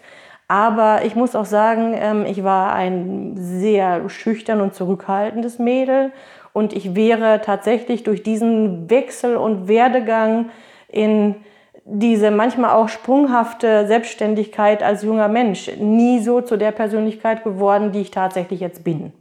Aber 0.49 1.05
ich 1.05 1.17
muss 1.17 1.35
auch 1.35 1.45
sagen, 1.45 1.95
ähm, 1.99 2.25
ich 2.25 2.45
war 2.45 2.73
ein 2.73 3.35
sehr 3.37 4.09
schüchtern 4.09 4.61
und 4.61 4.75
zurückhaltendes 4.75 5.59
Mädel. 5.59 6.12
Und 6.53 6.73
ich 6.73 6.95
wäre 6.95 7.41
tatsächlich 7.43 8.05
durch 8.05 8.23
diesen 8.23 8.88
Wechsel 8.88 9.37
und 9.37 9.69
Werdegang 9.69 10.50
in 10.88 11.35
diese 11.85 12.31
manchmal 12.31 12.71
auch 12.71 12.88
sprunghafte 12.88 13.87
Selbstständigkeit 13.87 14.83
als 14.83 15.03
junger 15.03 15.29
Mensch 15.29 15.71
nie 15.79 16.21
so 16.21 16.41
zu 16.41 16.57
der 16.57 16.73
Persönlichkeit 16.73 17.45
geworden, 17.45 17.93
die 17.93 18.00
ich 18.00 18.11
tatsächlich 18.11 18.61
jetzt 18.61 18.83
bin. 18.83 19.12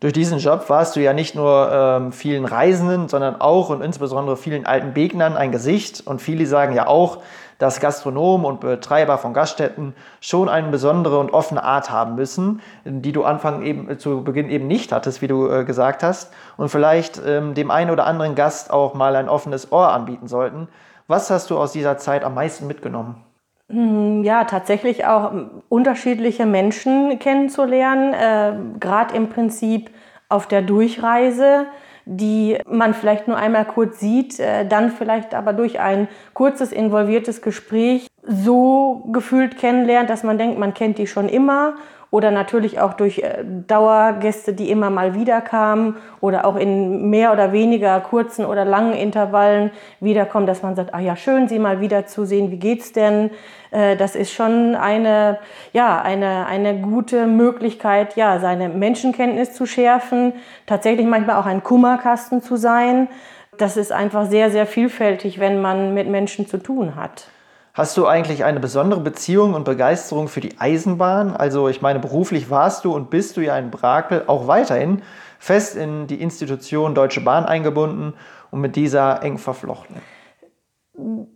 Durch 0.00 0.12
diesen 0.12 0.38
Job 0.38 0.68
warst 0.68 0.96
du 0.96 1.00
ja 1.00 1.12
nicht 1.12 1.36
nur 1.36 1.70
ähm, 1.72 2.10
vielen 2.10 2.44
Reisenden, 2.44 3.08
sondern 3.08 3.40
auch 3.40 3.70
und 3.70 3.82
insbesondere 3.82 4.36
vielen 4.36 4.66
alten 4.66 4.94
Begnern 4.94 5.36
ein 5.36 5.52
Gesicht. 5.52 6.04
Und 6.04 6.20
viele 6.20 6.44
sagen 6.46 6.74
ja 6.74 6.88
auch, 6.88 7.18
dass 7.62 7.78
Gastronomen 7.78 8.44
und 8.44 8.58
Betreiber 8.58 9.18
von 9.18 9.34
Gaststätten 9.34 9.94
schon 10.20 10.48
eine 10.48 10.66
besondere 10.66 11.20
und 11.20 11.32
offene 11.32 11.62
Art 11.62 11.92
haben 11.92 12.16
müssen, 12.16 12.60
die 12.84 13.12
du 13.12 13.22
Anfang 13.22 13.62
eben 13.62 14.00
zu 14.00 14.24
Beginn 14.24 14.50
eben 14.50 14.66
nicht 14.66 14.90
hattest, 14.90 15.22
wie 15.22 15.28
du 15.28 15.48
äh, 15.48 15.64
gesagt 15.64 16.02
hast, 16.02 16.32
und 16.56 16.70
vielleicht 16.70 17.22
ähm, 17.24 17.54
dem 17.54 17.70
einen 17.70 17.92
oder 17.92 18.04
anderen 18.04 18.34
Gast 18.34 18.72
auch 18.72 18.94
mal 18.94 19.14
ein 19.14 19.28
offenes 19.28 19.70
Ohr 19.70 19.92
anbieten 19.92 20.26
sollten. 20.26 20.66
Was 21.06 21.30
hast 21.30 21.50
du 21.50 21.56
aus 21.56 21.70
dieser 21.70 21.98
Zeit 21.98 22.24
am 22.24 22.34
meisten 22.34 22.66
mitgenommen? 22.66 23.22
Hm, 23.70 24.24
ja, 24.24 24.42
tatsächlich 24.42 25.06
auch 25.06 25.30
unterschiedliche 25.68 26.46
Menschen 26.46 27.20
kennenzulernen, 27.20 28.12
äh, 28.12 28.78
gerade 28.80 29.14
im 29.14 29.28
Prinzip 29.28 29.92
auf 30.28 30.48
der 30.48 30.62
Durchreise, 30.62 31.66
die 32.04 32.58
man 32.68 32.94
vielleicht 32.94 33.28
nur 33.28 33.36
einmal 33.36 33.64
kurz 33.64 34.00
sieht, 34.00 34.40
äh, 34.40 34.66
dann 34.66 34.90
vielleicht 34.90 35.34
aber 35.34 35.52
durch 35.52 35.80
ein 35.80 36.08
kurzes 36.34 36.72
involviertes 36.72 37.42
Gespräch 37.42 38.06
so 38.22 39.04
gefühlt 39.12 39.58
kennenlernt, 39.58 40.10
dass 40.10 40.22
man 40.22 40.38
denkt, 40.38 40.58
man 40.58 40.74
kennt 40.74 40.98
die 40.98 41.06
schon 41.06 41.28
immer 41.28 41.74
oder 42.12 42.30
natürlich 42.30 42.78
auch 42.78 42.92
durch 42.92 43.20
äh, 43.20 43.42
Dauergäste, 43.66 44.52
die 44.52 44.70
immer 44.70 44.90
mal 44.90 45.14
wieder 45.14 45.40
kamen 45.40 45.96
oder 46.20 46.44
auch 46.44 46.56
in 46.56 47.08
mehr 47.08 47.32
oder 47.32 47.52
weniger 47.52 47.98
kurzen 48.00 48.44
oder 48.44 48.66
langen 48.66 48.92
Intervallen 48.92 49.70
wiederkommen, 49.98 50.46
dass 50.46 50.62
man 50.62 50.76
sagt, 50.76 50.92
ah 50.92 51.00
ja, 51.00 51.16
schön, 51.16 51.48
Sie 51.48 51.58
mal 51.58 51.80
wieder 51.80 52.06
zu 52.06 52.26
sehen, 52.26 52.50
wie 52.50 52.58
geht's 52.58 52.92
denn? 52.92 53.30
Äh, 53.70 53.96
das 53.96 54.14
ist 54.14 54.30
schon 54.30 54.76
eine, 54.76 55.38
ja, 55.72 56.02
eine, 56.02 56.44
eine 56.46 56.82
gute 56.82 57.26
Möglichkeit, 57.26 58.14
ja, 58.14 58.38
seine 58.40 58.68
Menschenkenntnis 58.68 59.54
zu 59.54 59.64
schärfen, 59.64 60.34
tatsächlich 60.66 61.06
manchmal 61.06 61.36
auch 61.36 61.46
ein 61.46 61.62
Kummerkasten 61.62 62.42
zu 62.42 62.56
sein. 62.56 63.08
Das 63.56 63.78
ist 63.78 63.90
einfach 63.90 64.26
sehr, 64.26 64.50
sehr 64.50 64.66
vielfältig, 64.66 65.40
wenn 65.40 65.62
man 65.62 65.94
mit 65.94 66.08
Menschen 66.08 66.46
zu 66.46 66.58
tun 66.58 66.94
hat. 66.94 67.28
Hast 67.74 67.96
du 67.96 68.06
eigentlich 68.06 68.44
eine 68.44 68.60
besondere 68.60 69.00
Beziehung 69.00 69.54
und 69.54 69.64
Begeisterung 69.64 70.28
für 70.28 70.40
die 70.40 70.60
Eisenbahn? 70.60 71.34
Also 71.34 71.68
ich 71.68 71.80
meine, 71.80 72.00
beruflich 72.00 72.50
warst 72.50 72.84
du 72.84 72.94
und 72.94 73.08
bist 73.08 73.38
du 73.38 73.40
ja 73.40 73.56
in 73.56 73.70
Brakel 73.70 74.24
auch 74.26 74.46
weiterhin 74.46 75.00
fest 75.38 75.74
in 75.74 76.06
die 76.06 76.20
Institution 76.20 76.94
Deutsche 76.94 77.22
Bahn 77.22 77.46
eingebunden 77.46 78.12
und 78.50 78.60
mit 78.60 78.76
dieser 78.76 79.22
eng 79.22 79.38
verflochten. 79.38 79.96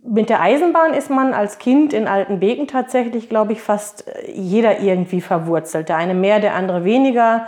Mit 0.03 0.29
der 0.29 0.39
Eisenbahn 0.41 0.93
ist 0.93 1.09
man 1.09 1.33
als 1.33 1.57
Kind 1.57 1.91
in 1.91 2.07
Altenbeken 2.07 2.67
tatsächlich, 2.67 3.29
glaube 3.29 3.53
ich, 3.53 3.61
fast 3.63 4.05
jeder 4.31 4.79
irgendwie 4.79 5.21
verwurzelt. 5.21 5.89
Der 5.89 5.97
eine 5.97 6.13
mehr, 6.13 6.39
der 6.39 6.53
andere 6.53 6.83
weniger. 6.83 7.47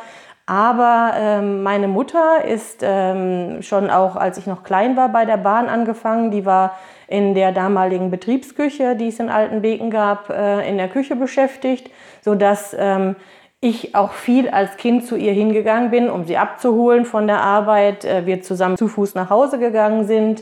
Aber 0.49 1.13
ähm, 1.15 1.61
meine 1.61 1.87
Mutter 1.87 2.43
ist 2.43 2.79
ähm, 2.81 3.61
schon 3.61 3.91
auch, 3.91 4.15
als 4.15 4.39
ich 4.39 4.47
noch 4.47 4.63
klein 4.63 4.97
war, 4.97 5.09
bei 5.09 5.25
der 5.25 5.37
Bahn 5.37 5.69
angefangen. 5.69 6.31
Die 6.31 6.43
war 6.43 6.75
in 7.07 7.35
der 7.35 7.51
damaligen 7.51 8.09
Betriebsküche, 8.09 8.95
die 8.95 9.09
es 9.09 9.19
in 9.19 9.29
Altenbeken 9.29 9.91
gab, 9.91 10.31
äh, 10.31 10.67
in 10.67 10.79
der 10.79 10.87
Küche 10.87 11.15
beschäftigt, 11.15 11.91
sodass 12.21 12.75
ähm, 12.79 13.15
ich 13.61 13.93
auch 13.93 14.13
viel 14.13 14.49
als 14.49 14.75
Kind 14.77 15.05
zu 15.05 15.17
ihr 15.17 15.33
hingegangen 15.33 15.91
bin, 15.91 16.09
um 16.09 16.25
sie 16.25 16.37
abzuholen 16.37 17.05
von 17.05 17.27
der 17.27 17.41
Arbeit. 17.41 18.03
Äh, 18.03 18.25
wir 18.25 18.41
zusammen 18.41 18.75
zu 18.75 18.87
Fuß 18.87 19.13
nach 19.13 19.29
Hause 19.29 19.59
gegangen 19.59 20.07
sind. 20.07 20.41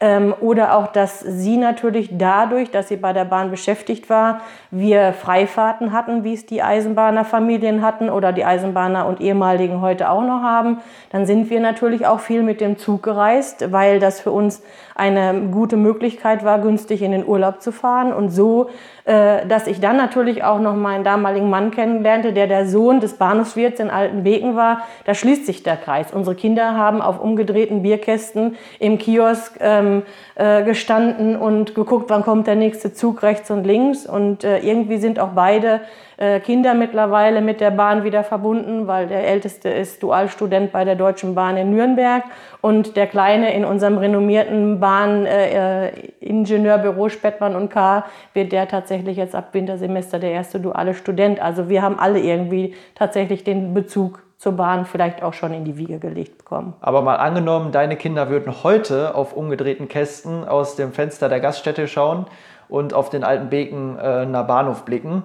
Ähm, 0.00 0.32
oder 0.40 0.76
auch, 0.76 0.86
dass 0.86 1.18
sie 1.18 1.56
natürlich 1.56 2.10
dadurch, 2.12 2.70
dass 2.70 2.86
sie 2.86 2.96
bei 2.96 3.12
der 3.12 3.24
Bahn 3.24 3.50
beschäftigt 3.50 4.08
war, 4.08 4.42
wir 4.70 5.12
Freifahrten 5.12 5.92
hatten, 5.92 6.22
wie 6.22 6.34
es 6.34 6.46
die 6.46 6.62
Eisenbahnerfamilien 6.62 7.82
hatten 7.82 8.08
oder 8.08 8.32
die 8.32 8.44
Eisenbahner 8.44 9.06
und 9.06 9.20
ehemaligen 9.20 9.80
heute 9.80 10.08
auch 10.08 10.22
noch 10.22 10.42
haben. 10.42 10.78
Dann 11.10 11.26
sind 11.26 11.50
wir 11.50 11.58
natürlich 11.58 12.06
auch 12.06 12.20
viel 12.20 12.44
mit 12.44 12.60
dem 12.60 12.78
Zug 12.78 13.02
gereist, 13.02 13.72
weil 13.72 13.98
das 13.98 14.20
für 14.20 14.30
uns 14.30 14.62
eine 14.94 15.48
gute 15.50 15.76
Möglichkeit 15.76 16.44
war, 16.44 16.60
günstig 16.60 17.02
in 17.02 17.10
den 17.10 17.26
Urlaub 17.26 17.60
zu 17.60 17.72
fahren. 17.72 18.12
Und 18.12 18.30
so, 18.30 18.70
dass 19.08 19.66
ich 19.66 19.80
dann 19.80 19.96
natürlich 19.96 20.44
auch 20.44 20.60
noch 20.60 20.76
meinen 20.76 21.02
damaligen 21.02 21.48
Mann 21.48 21.70
kennenlernte, 21.70 22.34
der 22.34 22.46
der 22.46 22.66
Sohn 22.66 23.00
des 23.00 23.14
Bahnhofswirts 23.14 23.80
in 23.80 23.88
Altenbeken 23.88 24.54
war, 24.54 24.82
da 25.06 25.14
schließt 25.14 25.46
sich 25.46 25.62
der 25.62 25.76
Kreis. 25.76 26.12
Unsere 26.12 26.36
Kinder 26.36 26.76
haben 26.76 27.00
auf 27.00 27.18
umgedrehten 27.18 27.82
Bierkästen 27.82 28.56
im 28.78 28.98
Kiosk 28.98 29.56
ähm, 29.60 30.02
äh, 30.34 30.62
gestanden 30.62 31.36
und 31.36 31.74
geguckt, 31.74 32.10
wann 32.10 32.22
kommt 32.22 32.46
der 32.46 32.56
nächste 32.56 32.92
Zug 32.92 33.22
rechts 33.22 33.50
und 33.50 33.64
links. 33.64 34.06
Und 34.06 34.44
äh, 34.44 34.58
irgendwie 34.58 34.98
sind 34.98 35.18
auch 35.18 35.30
beide 35.34 35.80
äh, 36.18 36.40
Kinder 36.40 36.74
mittlerweile 36.74 37.40
mit 37.40 37.60
der 37.60 37.70
Bahn 37.70 38.02
wieder 38.02 38.24
verbunden, 38.24 38.88
weil 38.88 39.06
der 39.06 39.28
Älteste 39.28 39.68
ist 39.68 40.02
Dualstudent 40.02 40.72
bei 40.72 40.84
der 40.84 40.96
Deutschen 40.96 41.36
Bahn 41.36 41.56
in 41.56 41.70
Nürnberg 41.70 42.24
und 42.60 42.96
der 42.96 43.06
Kleine 43.06 43.54
in 43.54 43.64
unserem 43.64 43.98
renommierten 43.98 44.80
Bahniningenieurbüro 44.80 47.06
äh, 47.06 47.10
Spettmann 47.10 47.54
und 47.54 47.70
K. 47.70 48.04
wird 48.34 48.50
der 48.50 48.66
tatsächlich 48.66 49.16
jetzt 49.16 49.36
ab 49.36 49.50
Wintersemester 49.52 50.18
der 50.18 50.32
erste 50.32 50.58
duale 50.58 50.94
Student. 50.94 51.40
Also 51.40 51.68
wir 51.68 51.82
haben 51.82 52.00
alle 52.00 52.18
irgendwie 52.18 52.74
tatsächlich 52.96 53.44
den 53.44 53.72
Bezug 53.72 54.24
zur 54.38 54.50
Bahn 54.52 54.86
vielleicht 54.86 55.22
auch 55.22 55.34
schon 55.34 55.54
in 55.54 55.64
die 55.64 55.76
Wiege 55.76 56.00
gelegt 56.00 56.38
bekommen. 56.38 56.74
Aber 56.80 57.02
mal 57.02 57.16
angenommen, 57.16 57.70
deine 57.70 57.94
Kinder 57.94 58.28
würden 58.28 58.64
heute 58.64 59.14
auf 59.14 59.36
umgedrehten 59.36 59.86
Kästen 59.86 60.48
aus 60.48 60.74
dem 60.74 60.92
Fenster 60.92 61.28
der 61.28 61.38
Gaststätte 61.38 61.86
schauen 61.86 62.26
und 62.68 62.92
auf 62.92 63.08
den 63.08 63.22
alten 63.22 63.50
Beken 63.50 64.00
äh, 64.00 64.26
Bahnhof 64.26 64.84
blicken 64.84 65.22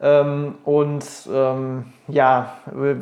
ähm, 0.00 0.56
und 0.64 1.04
ähm, 1.32 1.92
ja, 2.08 2.52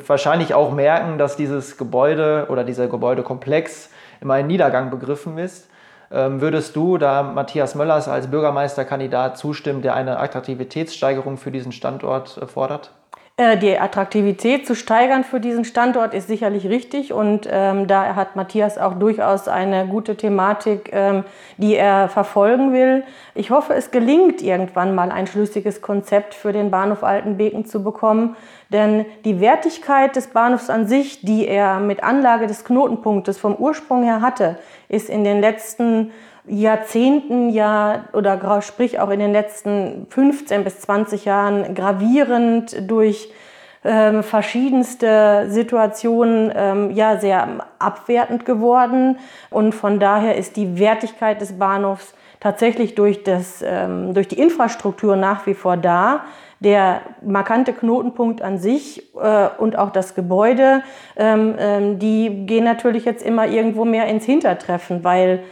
wahrscheinlich 0.06 0.54
auch 0.54 0.72
merken, 0.72 1.18
dass 1.18 1.36
dieses 1.36 1.76
Gebäude 1.76 2.46
oder 2.48 2.64
dieser 2.64 2.86
Gebäudekomplex 2.86 3.90
immer 4.20 4.34
ein 4.34 4.46
Niedergang 4.46 4.90
begriffen 4.90 5.38
ist. 5.38 5.68
Ähm, 6.10 6.40
würdest 6.40 6.76
du 6.76 6.98
da 6.98 7.22
Matthias 7.22 7.74
Möllers 7.74 8.08
als 8.08 8.30
Bürgermeisterkandidat 8.30 9.36
zustimmen, 9.36 9.82
der 9.82 9.94
eine 9.94 10.18
Attraktivitätssteigerung 10.18 11.38
für 11.38 11.50
diesen 11.50 11.72
Standort 11.72 12.38
äh, 12.38 12.46
fordert? 12.46 12.92
Äh, 13.37 13.59
die 13.59 13.76
Attraktivität 13.76 14.64
zu 14.64 14.76
steigern 14.76 15.25
für 15.25 15.41
diesen 15.41 15.64
Standort 15.64 16.14
ist 16.14 16.29
sicherlich 16.29 16.69
richtig 16.69 17.12
und 17.12 17.49
ähm, 17.50 17.88
da 17.88 18.14
hat 18.14 18.37
Matthias 18.37 18.79
auch 18.79 18.95
durchaus 18.95 19.49
eine 19.49 19.88
gute 19.88 20.17
Thematik, 20.17 20.91
ähm, 20.93 21.25
die 21.57 21.75
er 21.75 22.09
verfolgen 22.09 22.73
will. 22.73 23.03
Ich 23.35 23.50
hoffe, 23.50 23.75
es 23.75 23.91
gelingt 23.91 24.41
irgendwann 24.41 24.95
mal 24.95 25.11
ein 25.11 25.26
schlüssiges 25.26 25.83
Konzept 25.83 26.33
für 26.33 26.53
den 26.53 26.71
Bahnhof 26.71 27.03
Altenbeken 27.03 27.64
zu 27.64 27.83
bekommen, 27.83 28.37
denn 28.69 29.05
die 29.25 29.41
Wertigkeit 29.41 30.14
des 30.14 30.29
Bahnhofs 30.29 30.71
an 30.71 30.87
sich, 30.87 31.23
die 31.23 31.49
er 31.49 31.81
mit 31.81 32.05
Anlage 32.05 32.47
des 32.47 32.64
Knotenpunktes 32.64 33.37
vom 33.37 33.57
Ursprung 33.57 34.05
her 34.05 34.21
hatte, 34.21 34.59
ist 34.88 35.11
in 35.11 35.25
den 35.25 35.41
letzten 35.41 36.12
Jahrzehnten 36.46 37.48
ja 37.50 38.04
oder 38.12 38.60
sprich 38.62 39.00
auch 39.00 39.10
in 39.10 39.20
den 39.20 39.32
letzten 39.32 40.06
15 40.10 40.64
bis 40.64 40.80
20 40.80 41.24
Jahren 41.24 41.74
gravierend 41.74 42.90
durch 42.90 43.30
ähm, 43.82 44.22
verschiedenste 44.22 45.46
Situationen 45.48 46.52
ähm, 46.54 46.90
ja 46.90 47.18
sehr 47.18 47.66
abwertend 47.78 48.44
geworden 48.44 49.18
und 49.50 49.74
von 49.74 50.00
daher 50.00 50.36
ist 50.36 50.56
die 50.56 50.78
Wertigkeit 50.78 51.40
des 51.40 51.58
Bahnhofs 51.58 52.14
tatsächlich 52.40 52.94
durch, 52.94 53.22
das, 53.24 53.62
ähm, 53.66 54.12
durch 54.12 54.28
die 54.28 54.38
Infrastruktur 54.38 55.16
nach 55.16 55.46
wie 55.46 55.54
vor 55.54 55.78
da. 55.78 56.24
Der 56.60 57.00
markante 57.22 57.72
Knotenpunkt 57.72 58.42
an 58.42 58.58
sich 58.58 59.14
äh, 59.16 59.48
und 59.58 59.76
auch 59.78 59.90
das 59.90 60.14
Gebäude, 60.14 60.82
ähm, 61.16 61.54
ähm, 61.58 61.98
die 61.98 62.46
gehen 62.46 62.64
natürlich 62.64 63.04
jetzt 63.06 63.24
immer 63.24 63.46
irgendwo 63.46 63.84
mehr 63.84 64.06
ins 64.06 64.24
Hintertreffen, 64.24 65.04
weil 65.04 65.42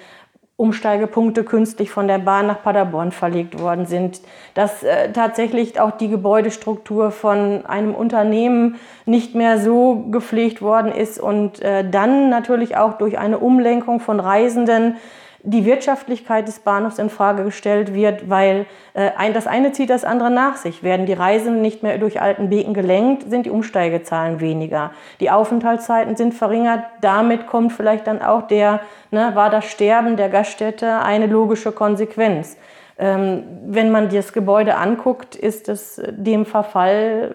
Umsteigepunkte 0.57 1.45
künstlich 1.45 1.91
von 1.91 2.07
der 2.07 2.19
Bahn 2.19 2.47
nach 2.47 2.63
Paderborn 2.63 3.11
verlegt 3.11 3.59
worden 3.59 3.87
sind, 3.87 4.21
dass 4.55 4.83
äh, 4.83 5.11
tatsächlich 5.13 5.81
auch 5.81 5.93
die 5.93 6.09
Gebäudestruktur 6.09 7.11
von 7.11 7.67
einem 7.67 7.95
Unternehmen 7.95 8.77
nicht 9.07 9.35
mehr 9.35 9.59
so 9.59 10.05
gepflegt 10.11 10.63
worden 10.63 10.93
ist 10.93 11.19
und 11.19 11.61
äh, 11.63 11.89
dann 11.89 12.29
natürlich 12.29 12.77
auch 12.77 12.99
durch 12.99 13.19
eine 13.19 13.39
Umlenkung 13.39 13.99
von 13.99 14.21
Reisenden 14.21 14.97
die 15.45 15.65
Wirtschaftlichkeit 15.65 16.47
des 16.47 16.61
Bahnhofs 16.61 16.99
in 16.99 17.11
Frage 17.11 17.43
gestellt 17.45 17.95
wird, 17.95 18.31
weil 18.31 18.67
äh, 18.95 19.11
ein, 19.17 19.35
das 19.35 19.47
eine 19.47 19.73
zieht 19.73 19.91
das 19.91 20.05
andere 20.05 20.31
nach 20.31 20.57
sich. 20.57 20.83
Werden 20.83 21.07
die 21.07 21.13
Reisenden 21.13 21.63
nicht 21.63 21.83
mehr 21.83 21.99
durch 21.99 22.21
Altenbeken 22.21 22.75
gelenkt, 22.75 23.29
sind 23.29 23.47
die 23.47 23.51
Umsteigezahlen 23.51 24.41
weniger. 24.41 24.93
Die 25.21 25.31
Aufenthaltszeiten 25.31 26.17
sind 26.17 26.35
verringert. 26.35 26.85
Damit 27.01 27.47
kommt 27.49 27.73
vielleicht 27.73 28.07
dann 28.07 28.23
auch 28.23 28.43
der, 28.43 28.81
ne, 29.11 29.33
war 29.35 29.51
das 29.51 29.65
Sterben 29.65 30.17
der 30.17 30.29
Gaststätte 30.29 31.01
eine 31.01 31.27
logische 31.27 31.73
Konsequenz. 31.73 32.57
Ähm, 32.99 33.43
wenn 33.67 33.91
man 33.91 34.11
das 34.11 34.33
Gebäude 34.33 34.77
anguckt, 34.77 35.35
ist 35.35 35.69
es 35.69 36.01
dem 36.09 36.47
Verfall 36.47 37.35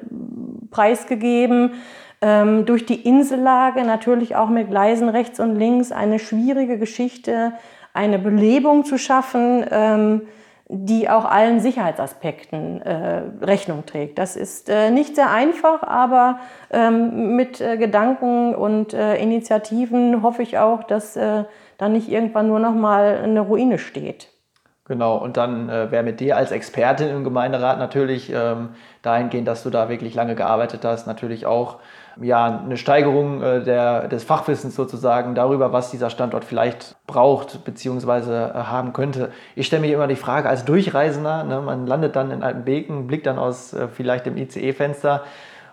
preisgegeben. 0.72 1.74
Ähm, 2.22 2.66
durch 2.66 2.86
die 2.86 3.02
Insellage, 3.02 3.84
natürlich 3.84 4.36
auch 4.36 4.50
mit 4.50 4.70
Gleisen 4.70 5.10
rechts 5.10 5.40
und 5.40 5.56
links, 5.56 5.92
eine 5.92 6.20
schwierige 6.20 6.80
Geschichte 6.80 7.54
eine 7.98 8.20
Belebung 8.20 8.86
zu 8.86 8.98
schaffen, 8.98 9.66
ähm, 9.70 10.22
die 10.70 11.10
auch 11.10 11.26
allen 11.26 11.60
Sicherheitsaspekten 11.60 12.82
äh, 12.82 13.22
Rechnung 13.42 13.86
trägt. 13.86 14.18
Das 14.18 14.36
ist 14.36 14.70
äh, 14.70 14.92
nicht 14.92 15.16
sehr 15.16 15.32
einfach, 15.32 15.82
aber 15.84 16.40
ähm, 16.72 17.36
mit 17.36 17.62
äh, 17.62 17.78
Gedanken 17.78 18.54
und 18.54 18.94
Initiativen 18.94 20.22
hoffe 20.24 20.44
ich 20.44 20.58
auch, 20.58 20.84
dass 20.84 21.14
da 21.14 21.90
nicht 21.90 22.10
irgendwann 22.10 22.48
nur 22.48 22.60
noch 22.60 22.74
mal 22.74 23.20
eine 23.24 23.42
Ruine 23.42 23.78
steht. 23.78 24.30
Genau, 24.88 25.18
und 25.18 25.36
dann 25.36 25.68
äh, 25.68 25.92
wäre 25.92 26.04
mit 26.04 26.22
dir 26.22 26.38
als 26.38 26.52
Expertin 26.52 27.10
im 27.10 27.26
Gemeinderat 27.26 27.78
natürlich 27.78 28.32
ähm, 28.34 28.70
dahingehend, 29.02 29.46
dass 29.46 29.64
du 29.64 29.70
da 29.70 29.90
wirklich 29.90 30.16
lange 30.16 30.34
gearbeitet 30.34 30.86
hast, 30.86 31.08
natürlich 31.08 31.46
auch 31.46 31.80
ja, 32.22 32.60
eine 32.60 32.78
Steigerung 32.78 33.42
äh, 33.42 33.64
der, 33.64 34.08
des 34.08 34.24
Fachwissens 34.24 34.76
sozusagen 34.76 35.36
darüber, 35.36 35.74
was 35.74 35.92
dieser 35.92 36.10
Standort 36.10 36.46
vielleicht 36.46 36.96
braucht 37.08 37.64
bzw. 37.66 38.32
Äh, 38.32 38.54
haben 38.54 38.94
könnte. 38.94 39.32
Ich 39.56 39.68
stelle 39.68 39.82
mir 39.82 39.94
immer 39.94 40.08
die 40.08 40.16
Frage 40.16 40.50
als 40.50 40.66
Durchreisender, 40.66 41.44
ne, 41.44 41.62
man 41.62 41.88
landet 41.88 42.16
dann 42.16 42.32
in 42.32 42.44
Altenbeken, 42.44 43.08
blickt 43.08 43.26
dann 43.26 43.40
aus 43.40 43.74
äh, 43.74 43.88
vielleicht 43.88 44.26
dem 44.26 44.38
ICE-Fenster 44.38 45.24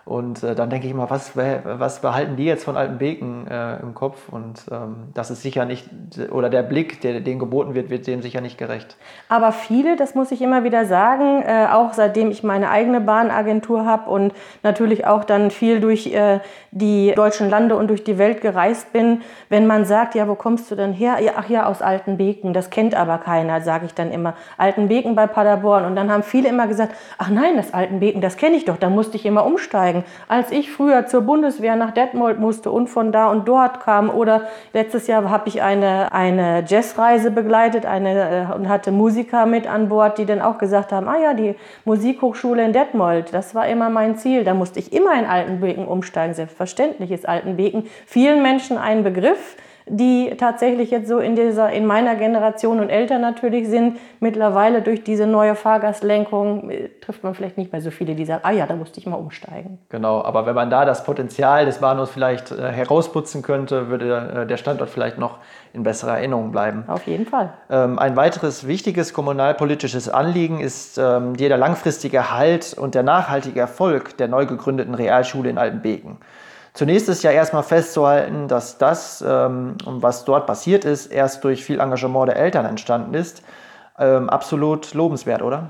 und 0.05 0.43
äh, 0.43 0.53
dann 0.53 0.69
denke 0.69 0.85
ich 0.85 0.93
immer, 0.93 1.09
was, 1.09 1.35
was 1.35 1.99
behalten 1.99 2.35
die 2.35 2.45
jetzt 2.45 2.63
von 2.63 2.77
Altenbeken 2.77 3.47
äh, 3.47 3.77
im 3.77 3.95
Kopf? 3.95 4.29
Und 4.29 4.63
ähm, 4.71 5.07
das 5.15 5.31
ist 5.31 5.41
sicher 5.41 5.65
nicht, 5.65 5.89
oder 6.31 6.51
der 6.51 6.61
Blick, 6.61 7.01
der 7.01 7.21
denen 7.21 7.39
geboten 7.39 7.73
wird, 7.73 7.89
wird 7.89 8.05
dem 8.05 8.21
sicher 8.21 8.39
nicht 8.39 8.59
gerecht. 8.59 8.97
Aber 9.29 9.51
viele, 9.51 9.95
das 9.95 10.13
muss 10.13 10.31
ich 10.31 10.43
immer 10.43 10.63
wieder 10.63 10.85
sagen, 10.85 11.41
äh, 11.41 11.65
auch 11.71 11.93
seitdem 11.93 12.29
ich 12.29 12.43
meine 12.43 12.69
eigene 12.69 13.01
Bahnagentur 13.01 13.87
habe 13.87 14.11
und 14.11 14.33
natürlich 14.61 15.07
auch 15.07 15.23
dann 15.23 15.49
viel 15.49 15.79
durch 15.79 16.13
äh, 16.13 16.39
die 16.69 17.11
deutschen 17.15 17.49
Lande 17.49 17.75
und 17.75 17.87
durch 17.87 18.03
die 18.03 18.19
Welt 18.19 18.41
gereist 18.41 18.93
bin, 18.93 19.23
wenn 19.49 19.65
man 19.65 19.85
sagt, 19.85 20.13
ja, 20.13 20.27
wo 20.27 20.35
kommst 20.35 20.69
du 20.69 20.75
denn 20.75 20.93
her? 20.93 21.17
Ach 21.35 21.49
ja, 21.49 21.65
aus 21.65 21.81
Altenbeken, 21.81 22.53
das 22.53 22.69
kennt 22.69 22.93
aber 22.93 23.17
keiner, 23.17 23.59
sage 23.61 23.87
ich 23.87 23.95
dann 23.95 24.11
immer. 24.11 24.35
Altenbeken 24.59 25.15
bei 25.15 25.25
Paderborn. 25.25 25.83
Und 25.85 25.95
dann 25.95 26.11
haben 26.11 26.21
viele 26.21 26.47
immer 26.47 26.67
gesagt, 26.67 26.93
ach 27.17 27.29
nein, 27.29 27.55
das 27.55 27.73
Altenbeken, 27.73 28.21
das 28.21 28.37
kenne 28.37 28.55
ich 28.55 28.65
doch, 28.65 28.77
da 28.77 28.91
musste 28.91 29.17
ich 29.17 29.25
immer 29.25 29.47
umsteigen 29.47 29.94
zeigen. 29.95 30.03
Als 30.27 30.51
ich 30.51 30.71
früher 30.71 31.05
zur 31.07 31.21
Bundeswehr 31.21 31.75
nach 31.75 31.91
Detmold 31.91 32.39
musste 32.39 32.71
und 32.71 32.87
von 32.87 33.11
da 33.11 33.29
und 33.29 33.47
dort 33.47 33.79
kam 33.79 34.09
oder 34.09 34.47
letztes 34.73 35.07
Jahr 35.07 35.29
habe 35.29 35.47
ich 35.47 35.61
eine, 35.61 36.11
eine 36.11 36.63
Jazzreise 36.67 37.31
begleitet 37.31 37.85
eine, 37.85 38.49
äh, 38.51 38.55
und 38.55 38.69
hatte 38.69 38.91
Musiker 38.91 39.45
mit 39.45 39.67
an 39.67 39.89
Bord, 39.89 40.17
die 40.17 40.25
dann 40.25 40.41
auch 40.41 40.57
gesagt 40.57 40.91
haben, 40.91 41.07
ah 41.07 41.17
ja, 41.17 41.33
die 41.33 41.55
Musikhochschule 41.85 42.63
in 42.63 42.73
Detmold, 42.73 43.33
das 43.33 43.55
war 43.55 43.67
immer 43.67 43.89
mein 43.89 44.17
Ziel. 44.17 44.43
Da 44.43 44.53
musste 44.53 44.79
ich 44.79 44.93
immer 44.93 45.17
in 45.17 45.25
Altenbeken 45.25 45.87
umsteigen. 45.87 46.33
Selbstverständlich 46.33 47.11
ist 47.11 47.27
Altenbeken 47.27 47.87
vielen 48.05 48.41
Menschen 48.41 48.77
ein 48.77 49.03
Begriff 49.03 49.57
die 49.87 50.35
tatsächlich 50.37 50.89
jetzt 50.89 51.07
so 51.07 51.19
in 51.19 51.35
dieser, 51.35 51.71
in 51.71 51.85
meiner 51.85 52.15
Generation 52.15 52.79
und 52.79 52.89
älter 52.89 53.19
natürlich 53.19 53.67
sind. 53.67 53.97
Mittlerweile 54.19 54.81
durch 54.81 55.03
diese 55.03 55.27
neue 55.27 55.55
Fahrgastlenkung 55.55 56.69
äh, 56.71 56.89
trifft 57.01 57.23
man 57.23 57.35
vielleicht 57.35 57.57
nicht 57.57 57.71
mehr 57.71 57.81
so 57.81 57.91
viele, 57.91 58.15
die 58.15 58.25
sagen, 58.25 58.41
ah 58.43 58.51
ja, 58.51 58.65
da 58.65 58.75
musste 58.75 58.99
ich 58.99 59.05
mal 59.05 59.15
umsteigen. 59.15 59.77
Genau, 59.89 60.23
aber 60.23 60.45
wenn 60.45 60.55
man 60.55 60.69
da 60.69 60.85
das 60.85 61.03
Potenzial 61.03 61.65
des 61.65 61.77
Bahnhofs 61.79 62.11
vielleicht 62.11 62.51
äh, 62.51 62.71
herausputzen 62.71 63.43
könnte, 63.43 63.89
würde 63.89 64.43
äh, 64.43 64.47
der 64.47 64.57
Standort 64.57 64.89
vielleicht 64.89 65.19
noch 65.19 65.37
in 65.73 65.83
besserer 65.83 66.17
Erinnerung 66.17 66.51
bleiben. 66.51 66.85
Auf 66.87 67.05
jeden 67.05 67.27
Fall. 67.27 67.53
Ähm, 67.69 67.99
ein 67.99 68.15
weiteres 68.15 68.65
wichtiges 68.67 69.13
kommunalpolitisches 69.13 70.09
Anliegen 70.09 70.61
ist 70.61 70.97
ähm, 70.97 71.35
der 71.37 71.57
langfristige 71.57 72.17
Erhalt 72.17 72.75
und 72.77 72.95
der 72.95 73.03
nachhaltige 73.03 73.59
Erfolg 73.59 74.17
der 74.17 74.29
neu 74.29 74.47
gegründeten 74.47 74.95
Realschule 74.95 75.49
in 75.49 75.57
Altenbeken. 75.57 76.17
Zunächst 76.75 77.07
ist 77.07 77.23
ja 77.23 77.31
erstmal 77.31 77.63
festzuhalten, 77.63 78.49
dass 78.49 78.77
das, 78.77 79.23
ähm, 79.25 79.75
was 79.85 80.25
dort 80.25 80.45
passiert 80.45 80.83
ist, 80.83 81.07
erst 81.07 81.41
durch 81.45 81.63
viel 81.63 81.79
Engagement 81.79 82.27
der 82.27 82.35
Eltern 82.35 82.65
entstanden 82.65 83.13
ist. 83.13 83.43
Ähm, 83.97 84.29
absolut 84.29 84.93
lobenswert, 84.93 85.41
oder? 85.41 85.69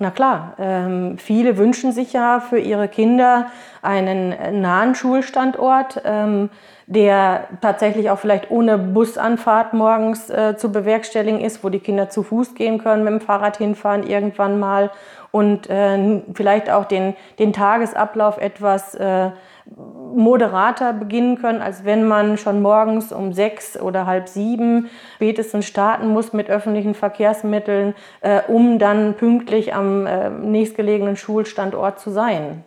Na 0.00 0.10
klar, 0.10 0.54
ähm, 0.58 1.18
viele 1.18 1.56
wünschen 1.56 1.92
sich 1.92 2.12
ja 2.12 2.40
für 2.40 2.58
ihre 2.58 2.88
Kinder 2.88 3.46
einen 3.80 4.60
nahen 4.60 4.96
Schulstandort, 4.96 6.02
ähm, 6.04 6.50
der 6.88 7.44
tatsächlich 7.60 8.10
auch 8.10 8.18
vielleicht 8.18 8.50
ohne 8.50 8.76
Busanfahrt 8.76 9.72
morgens 9.72 10.30
äh, 10.30 10.56
zu 10.56 10.72
bewerkstelligen 10.72 11.40
ist, 11.40 11.62
wo 11.62 11.68
die 11.68 11.78
Kinder 11.78 12.08
zu 12.08 12.24
Fuß 12.24 12.56
gehen 12.56 12.78
können, 12.78 13.04
mit 13.04 13.12
dem 13.12 13.20
Fahrrad 13.20 13.58
hinfahren 13.58 14.02
irgendwann 14.02 14.58
mal 14.58 14.90
und 15.30 15.70
äh, 15.70 16.22
vielleicht 16.34 16.70
auch 16.70 16.86
den, 16.86 17.14
den 17.38 17.52
Tagesablauf 17.52 18.38
etwas 18.38 18.96
äh, 18.96 19.30
moderater 19.76 20.92
beginnen 20.92 21.38
können, 21.40 21.62
als 21.62 21.84
wenn 21.84 22.06
man 22.06 22.36
schon 22.36 22.62
morgens 22.62 23.12
um 23.12 23.32
sechs 23.32 23.80
oder 23.80 24.06
halb 24.06 24.28
sieben 24.28 24.90
spätestens 25.16 25.66
starten 25.66 26.08
muss 26.08 26.32
mit 26.32 26.50
öffentlichen 26.50 26.94
Verkehrsmitteln, 26.94 27.94
äh, 28.20 28.40
um 28.48 28.78
dann 28.78 29.14
pünktlich 29.14 29.74
am 29.74 30.06
äh, 30.06 30.30
nächstgelegenen 30.30 31.16
Schulstandort 31.16 32.00
zu 32.00 32.10
sein. 32.10 32.64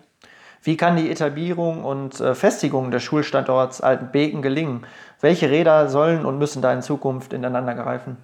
Wie 0.61 0.77
kann 0.77 0.95
die 0.95 1.11
Etablierung 1.11 1.83
und 1.83 2.21
äh, 2.21 2.35
Festigung 2.35 2.89
des 2.89 3.03
Schulstandorts 3.03 3.81
Altenbeken 3.81 4.41
gelingen? 4.41 4.85
Welche 5.19 5.49
Räder 5.49 5.89
sollen 5.89 6.25
und 6.25 6.37
müssen 6.37 6.61
da 6.61 6.73
in 6.73 6.81
Zukunft 6.81 7.33
ineinander 7.33 7.75
greifen? 7.75 8.17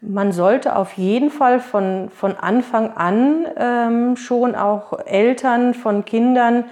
Man 0.00 0.32
sollte 0.32 0.74
auf 0.74 0.94
jeden 0.94 1.30
Fall 1.30 1.60
von, 1.60 2.10
von 2.10 2.36
Anfang 2.36 2.96
an 2.96 3.46
ähm, 3.56 4.16
schon 4.16 4.56
auch 4.56 4.98
Eltern 5.06 5.74
von 5.74 6.04
Kindern 6.04 6.64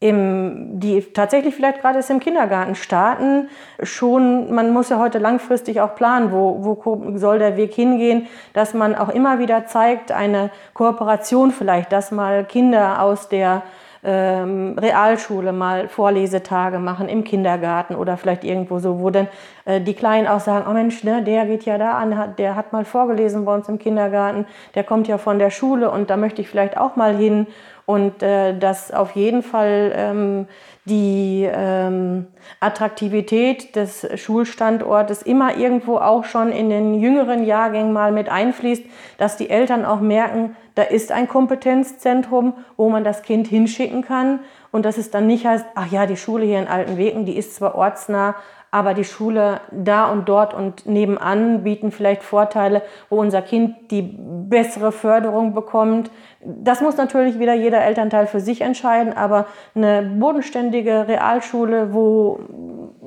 im, 0.00 0.78
die 0.78 1.00
tatsächlich 1.12 1.54
vielleicht 1.54 1.80
gerade 1.80 1.96
erst 1.96 2.10
im 2.10 2.20
Kindergarten 2.20 2.76
starten, 2.76 3.48
schon, 3.82 4.54
man 4.54 4.72
muss 4.72 4.90
ja 4.90 4.98
heute 4.98 5.18
langfristig 5.18 5.80
auch 5.80 5.96
planen, 5.96 6.30
wo, 6.30 6.64
wo 6.64 7.16
soll 7.16 7.40
der 7.40 7.56
Weg 7.56 7.74
hingehen, 7.74 8.28
dass 8.52 8.74
man 8.74 8.94
auch 8.94 9.08
immer 9.08 9.40
wieder 9.40 9.66
zeigt, 9.66 10.12
eine 10.12 10.50
Kooperation 10.74 11.50
vielleicht, 11.50 11.90
dass 11.90 12.12
mal 12.12 12.44
Kinder 12.44 13.02
aus 13.02 13.28
der 13.28 13.62
ähm, 14.04 14.76
Realschule 14.78 15.52
mal 15.52 15.88
Vorlesetage 15.88 16.78
machen 16.78 17.08
im 17.08 17.24
Kindergarten 17.24 17.96
oder 17.96 18.16
vielleicht 18.16 18.44
irgendwo 18.44 18.78
so, 18.78 19.00
wo 19.00 19.10
dann 19.10 19.26
äh, 19.64 19.80
die 19.80 19.94
Kleinen 19.94 20.28
auch 20.28 20.38
sagen, 20.38 20.66
oh 20.68 20.72
Mensch, 20.72 21.02
ne, 21.02 21.22
der 21.22 21.46
geht 21.46 21.64
ja 21.64 21.78
da 21.78 21.98
an, 21.98 22.34
der 22.38 22.54
hat 22.54 22.72
mal 22.72 22.84
vorgelesen 22.84 23.44
bei 23.44 23.52
uns 23.52 23.68
im 23.68 23.80
Kindergarten, 23.80 24.46
der 24.76 24.84
kommt 24.84 25.08
ja 25.08 25.18
von 25.18 25.40
der 25.40 25.50
Schule 25.50 25.90
und 25.90 26.10
da 26.10 26.16
möchte 26.16 26.40
ich 26.40 26.48
vielleicht 26.48 26.78
auch 26.78 26.94
mal 26.94 27.16
hin 27.16 27.48
und 27.88 28.22
äh, 28.22 28.54
dass 28.54 28.90
auf 28.92 29.12
jeden 29.12 29.42
Fall 29.42 29.92
ähm, 29.96 30.46
die 30.84 31.48
ähm, 31.50 32.26
Attraktivität 32.60 33.76
des 33.76 34.06
Schulstandortes 34.14 35.22
immer 35.22 35.56
irgendwo 35.56 35.96
auch 35.96 36.24
schon 36.24 36.52
in 36.52 36.68
den 36.68 37.00
jüngeren 37.00 37.46
Jahrgängen 37.46 37.94
mal 37.94 38.12
mit 38.12 38.28
einfließt, 38.28 38.84
dass 39.16 39.38
die 39.38 39.48
Eltern 39.48 39.86
auch 39.86 40.00
merken, 40.00 40.54
da 40.74 40.82
ist 40.82 41.12
ein 41.12 41.28
Kompetenzzentrum, 41.28 42.52
wo 42.76 42.90
man 42.90 43.04
das 43.04 43.22
Kind 43.22 43.48
hinschicken 43.48 44.02
kann. 44.02 44.40
Und 44.70 44.84
dass 44.84 44.98
es 44.98 45.10
dann 45.10 45.26
nicht 45.26 45.46
heißt, 45.46 45.64
ach 45.74 45.90
ja, 45.90 46.04
die 46.04 46.18
Schule 46.18 46.44
hier 46.44 46.58
in 46.58 46.68
Altenwegen, 46.68 47.24
die 47.24 47.38
ist 47.38 47.54
zwar 47.54 47.74
ortsnah, 47.74 48.34
aber 48.70 48.94
die 48.94 49.04
Schule 49.04 49.60
da 49.70 50.10
und 50.10 50.28
dort 50.28 50.52
und 50.52 50.86
nebenan 50.86 51.62
bieten 51.62 51.90
vielleicht 51.90 52.22
Vorteile, 52.22 52.82
wo 53.08 53.18
unser 53.20 53.42
Kind 53.42 53.90
die 53.90 54.02
bessere 54.02 54.92
Förderung 54.92 55.54
bekommt. 55.54 56.10
Das 56.40 56.80
muss 56.80 56.96
natürlich 56.96 57.38
wieder 57.38 57.54
jeder 57.54 57.82
Elternteil 57.82 58.26
für 58.26 58.40
sich 58.40 58.60
entscheiden, 58.60 59.12
aber 59.12 59.46
eine 59.74 60.02
bodenständige 60.02 61.08
Realschule, 61.08 61.94
wo 61.94 62.40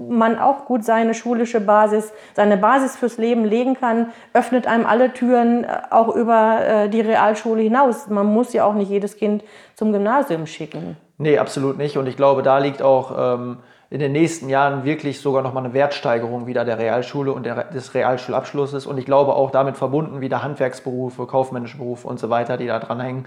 man 0.09 0.39
auch 0.39 0.65
gut 0.65 0.83
seine 0.83 1.13
schulische 1.13 1.61
Basis, 1.61 2.11
seine 2.33 2.57
Basis 2.57 2.97
fürs 2.97 3.17
Leben 3.17 3.45
legen 3.45 3.75
kann, 3.75 4.11
öffnet 4.33 4.67
einem 4.67 4.85
alle 4.85 5.13
Türen 5.13 5.63
äh, 5.63 5.67
auch 5.89 6.13
über 6.15 6.59
äh, 6.65 6.89
die 6.89 7.01
Realschule 7.01 7.61
hinaus. 7.61 8.07
Man 8.07 8.25
muss 8.25 8.53
ja 8.53 8.65
auch 8.65 8.73
nicht 8.73 8.89
jedes 8.89 9.15
Kind 9.15 9.43
zum 9.75 9.91
Gymnasium 9.91 10.47
schicken. 10.47 10.97
Nee, 11.17 11.37
absolut 11.37 11.77
nicht. 11.77 11.97
Und 11.97 12.07
ich 12.07 12.17
glaube, 12.17 12.41
da 12.41 12.57
liegt 12.57 12.81
auch 12.81 13.35
ähm, 13.35 13.57
in 13.91 13.99
den 13.99 14.13
nächsten 14.13 14.47
Jahren 14.47 14.85
wirklich 14.85 15.19
sogar 15.19 15.43
nochmal 15.43 15.65
eine 15.65 15.73
Wertsteigerung 15.73 16.47
wieder 16.47 16.63
der 16.63 16.79
Realschule 16.79 17.33
und 17.33 17.45
der, 17.45 17.65
des 17.65 17.93
Realschulabschlusses. 17.93 18.85
Und 18.85 18.97
ich 18.97 19.05
glaube 19.05 19.35
auch 19.35 19.51
damit 19.51 19.75
verbunden 19.75 20.21
wieder 20.21 20.41
Handwerksberufe, 20.41 21.27
kaufmännische 21.27 21.77
Berufe 21.77 22.07
und 22.07 22.17
so 22.17 22.29
weiter, 22.29 22.55
die 22.55 22.67
da 22.67 22.79
dranhängen. 22.79 23.25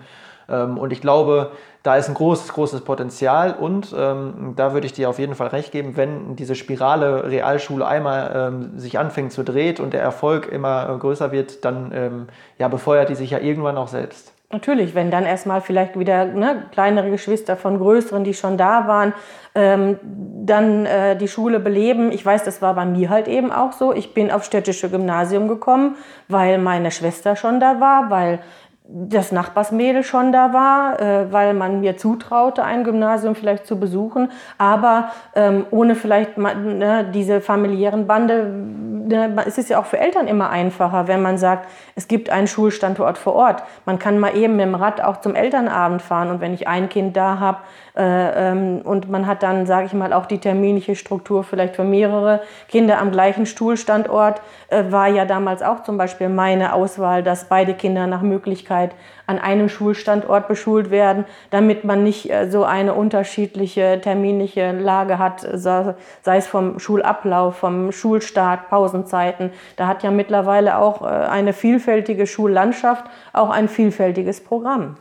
Ähm, 0.49 0.79
und 0.79 0.93
ich 0.93 1.01
glaube, 1.01 1.53
da 1.83 1.97
ist 1.97 2.09
ein 2.09 2.15
großes, 2.15 2.53
großes 2.53 2.81
Potenzial. 2.83 3.55
Und 3.55 3.95
ähm, 3.97 4.55
da 4.57 4.73
würde 4.73 4.87
ich 4.87 4.93
dir 4.93 5.09
auf 5.09 5.19
jeden 5.19 5.35
Fall 5.35 5.49
recht 5.49 5.71
geben, 5.73 5.97
wenn 5.97 6.37
diese 6.37 6.55
Spirale 6.55 7.25
Realschule 7.31 7.87
einmal 7.87 8.33
ähm, 8.35 8.79
sich 8.79 8.99
anfängt 8.99 9.33
zu 9.33 9.45
drehen 9.45 9.79
und 9.79 9.93
der 9.93 10.03
Erfolg 10.03 10.51
immer 10.51 10.89
äh, 10.89 10.99
größer 10.99 11.31
wird, 11.33 11.65
dann 11.65 11.93
ähm, 11.95 12.27
ja, 12.59 12.69
befeuert 12.69 13.09
die 13.11 13.15
sich 13.15 13.31
ja 13.31 13.39
irgendwann 13.39 13.77
auch 13.77 13.89
selbst. 13.89 14.35
Natürlich, 14.55 14.95
wenn 14.95 15.11
dann 15.11 15.25
erstmal 15.25 15.61
vielleicht 15.61 15.99
wieder 15.99 16.27
ne, 16.27 16.67
kleinere 16.71 17.11
Geschwister 17.11 17.57
von 17.57 17.79
größeren, 17.79 18.23
die 18.23 18.35
schon 18.35 18.57
da 18.57 18.87
waren, 18.87 19.13
ähm, 19.57 19.99
dann 20.03 20.87
äh, 20.87 21.17
die 21.17 21.27
Schule 21.27 21.59
beleben. 21.59 22.13
Ich 22.13 22.25
weiß, 22.25 22.45
das 22.45 22.63
war 22.63 22.75
bei 22.75 22.85
mir 22.85 23.11
halt 23.11 23.27
eben 23.27 23.51
auch 23.51 23.73
so. 23.73 23.93
Ich 23.93 24.15
bin 24.15 24.31
aufs 24.31 24.47
städtische 24.47 24.91
Gymnasium 24.91 25.49
gekommen, 25.49 25.97
weil 26.29 26.59
meine 26.59 26.93
Schwester 26.93 27.35
schon 27.35 27.59
da 27.59 27.81
war, 27.81 28.11
weil 28.11 28.39
das 28.87 29.33
Nachbarsmädel 29.33 30.03
schon 30.05 30.31
da 30.31 30.53
war, 30.53 31.01
äh, 31.01 31.33
weil 31.33 31.55
man 31.55 31.81
mir 31.81 31.97
zutraute, 31.97 32.63
ein 32.63 32.85
Gymnasium 32.85 33.35
vielleicht 33.35 33.67
zu 33.67 33.81
besuchen, 33.81 34.31
aber 34.59 35.09
ähm, 35.35 35.65
ohne 35.71 35.95
vielleicht 35.95 36.37
ne, 36.37 37.11
diese 37.13 37.41
familiären 37.41 38.07
Bande. 38.07 38.45
Ne, 38.45 39.35
es 39.47 39.57
ist 39.57 39.71
ja 39.71 39.81
auch 39.81 39.87
für 39.87 39.99
Eltern 39.99 40.27
immer 40.27 40.51
einfacher, 40.51 41.09
wenn 41.09 41.23
man 41.23 41.39
sagt, 41.39 41.69
es 41.95 42.09
gibt 42.09 42.29
einen 42.29 42.47
Schulstandort 42.47 43.17
vor 43.17 43.35
Ort. 43.35 43.63
Man 43.87 43.99
kann 43.99 44.19
mal 44.19 44.37
eben 44.37 44.57
mit 44.57 44.67
dem 44.67 44.75
Rad 44.75 45.01
auch 45.01 45.19
zum 45.19 45.35
Elternabend 45.35 46.03
fahren 46.03 46.31
und 46.31 46.43
wenn 46.43 46.53
ich 46.53 46.69
ein 46.69 46.91
Kind 46.91 47.17
da 47.17 47.41
habe, 47.41 47.59
und 47.97 49.09
man 49.09 49.27
hat 49.29 49.45
dann, 49.45 49.67
sage 49.67 49.87
ich 49.87 49.93
mal, 49.93 50.13
auch 50.13 50.27
die 50.27 50.39
terminliche 50.39 50.97
Struktur 50.97 51.45
vielleicht 51.45 51.77
für 51.77 51.85
mehrere 51.85 52.41
Kinder 52.69 52.99
am 52.99 53.13
gleichen 53.13 53.47
Stuhlstandort. 53.47 54.41
Äh, 54.69 54.91
war 54.91 55.07
ja 55.09 55.25
damals 55.25 55.63
auch 55.63 55.85
zum 55.85 55.97
Beispiel 55.97 56.29
meine 56.29 56.73
Auswahl, 56.73 57.23
dass 57.23 57.45
beide 57.45 57.75
Kinder 57.75 58.09
nach 58.09 58.23
Möglichkeit 58.23 58.91
an 59.27 59.39
einem 59.39 59.69
Schulstandort 59.69 60.49
beschult 60.49 60.91
werden, 60.91 61.25
damit 61.51 61.85
man 61.85 62.03
nicht 62.03 62.31
äh, 62.31 62.51
so 62.51 62.65
eine 62.65 62.95
unterschiedliche 62.95 64.01
terminliche 64.01 64.73
Lage 64.73 65.19
hat, 65.21 65.47
sei 65.53 65.95
es 66.25 66.49
vom 66.49 66.81
Schulablauf, 66.81 67.59
vom 67.59 67.93
Schulstart, 67.93 68.69
Pausenzeiten. 68.69 69.53
Da 69.77 69.87
hat 69.87 70.03
ja 70.03 70.11
mittlerweile 70.11 70.79
auch 70.79 71.03
eine 71.03 71.53
vielfältige 71.53 72.27
Schullandschaft 72.27 73.05
auch 73.33 73.51
ein 73.51 73.69
vielfältiges 73.69 74.43
Programm. 74.43 74.97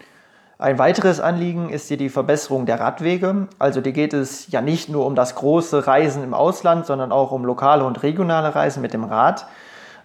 Ein 0.63 0.79
weiteres 0.79 1.19
Anliegen 1.19 1.67
ist 1.67 1.89
hier 1.89 1.97
die 1.97 2.07
Verbesserung 2.07 2.65
der 2.65 2.79
Radwege. 2.79 3.49
Also 3.59 3.81
dir 3.81 3.91
geht 3.91 4.13
es 4.13 4.49
ja 4.49 4.61
nicht 4.61 4.87
nur 4.87 5.05
um 5.05 5.13
das 5.13 5.35
große 5.35 5.87
Reisen 5.87 6.23
im 6.23 6.33
Ausland, 6.33 6.85
sondern 6.85 7.11
auch 7.11 7.33
um 7.33 7.43
lokale 7.43 7.83
und 7.83 8.01
regionale 8.01 8.55
Reisen 8.55 8.81
mit 8.81 8.93
dem 8.93 9.03
Rad, 9.03 9.45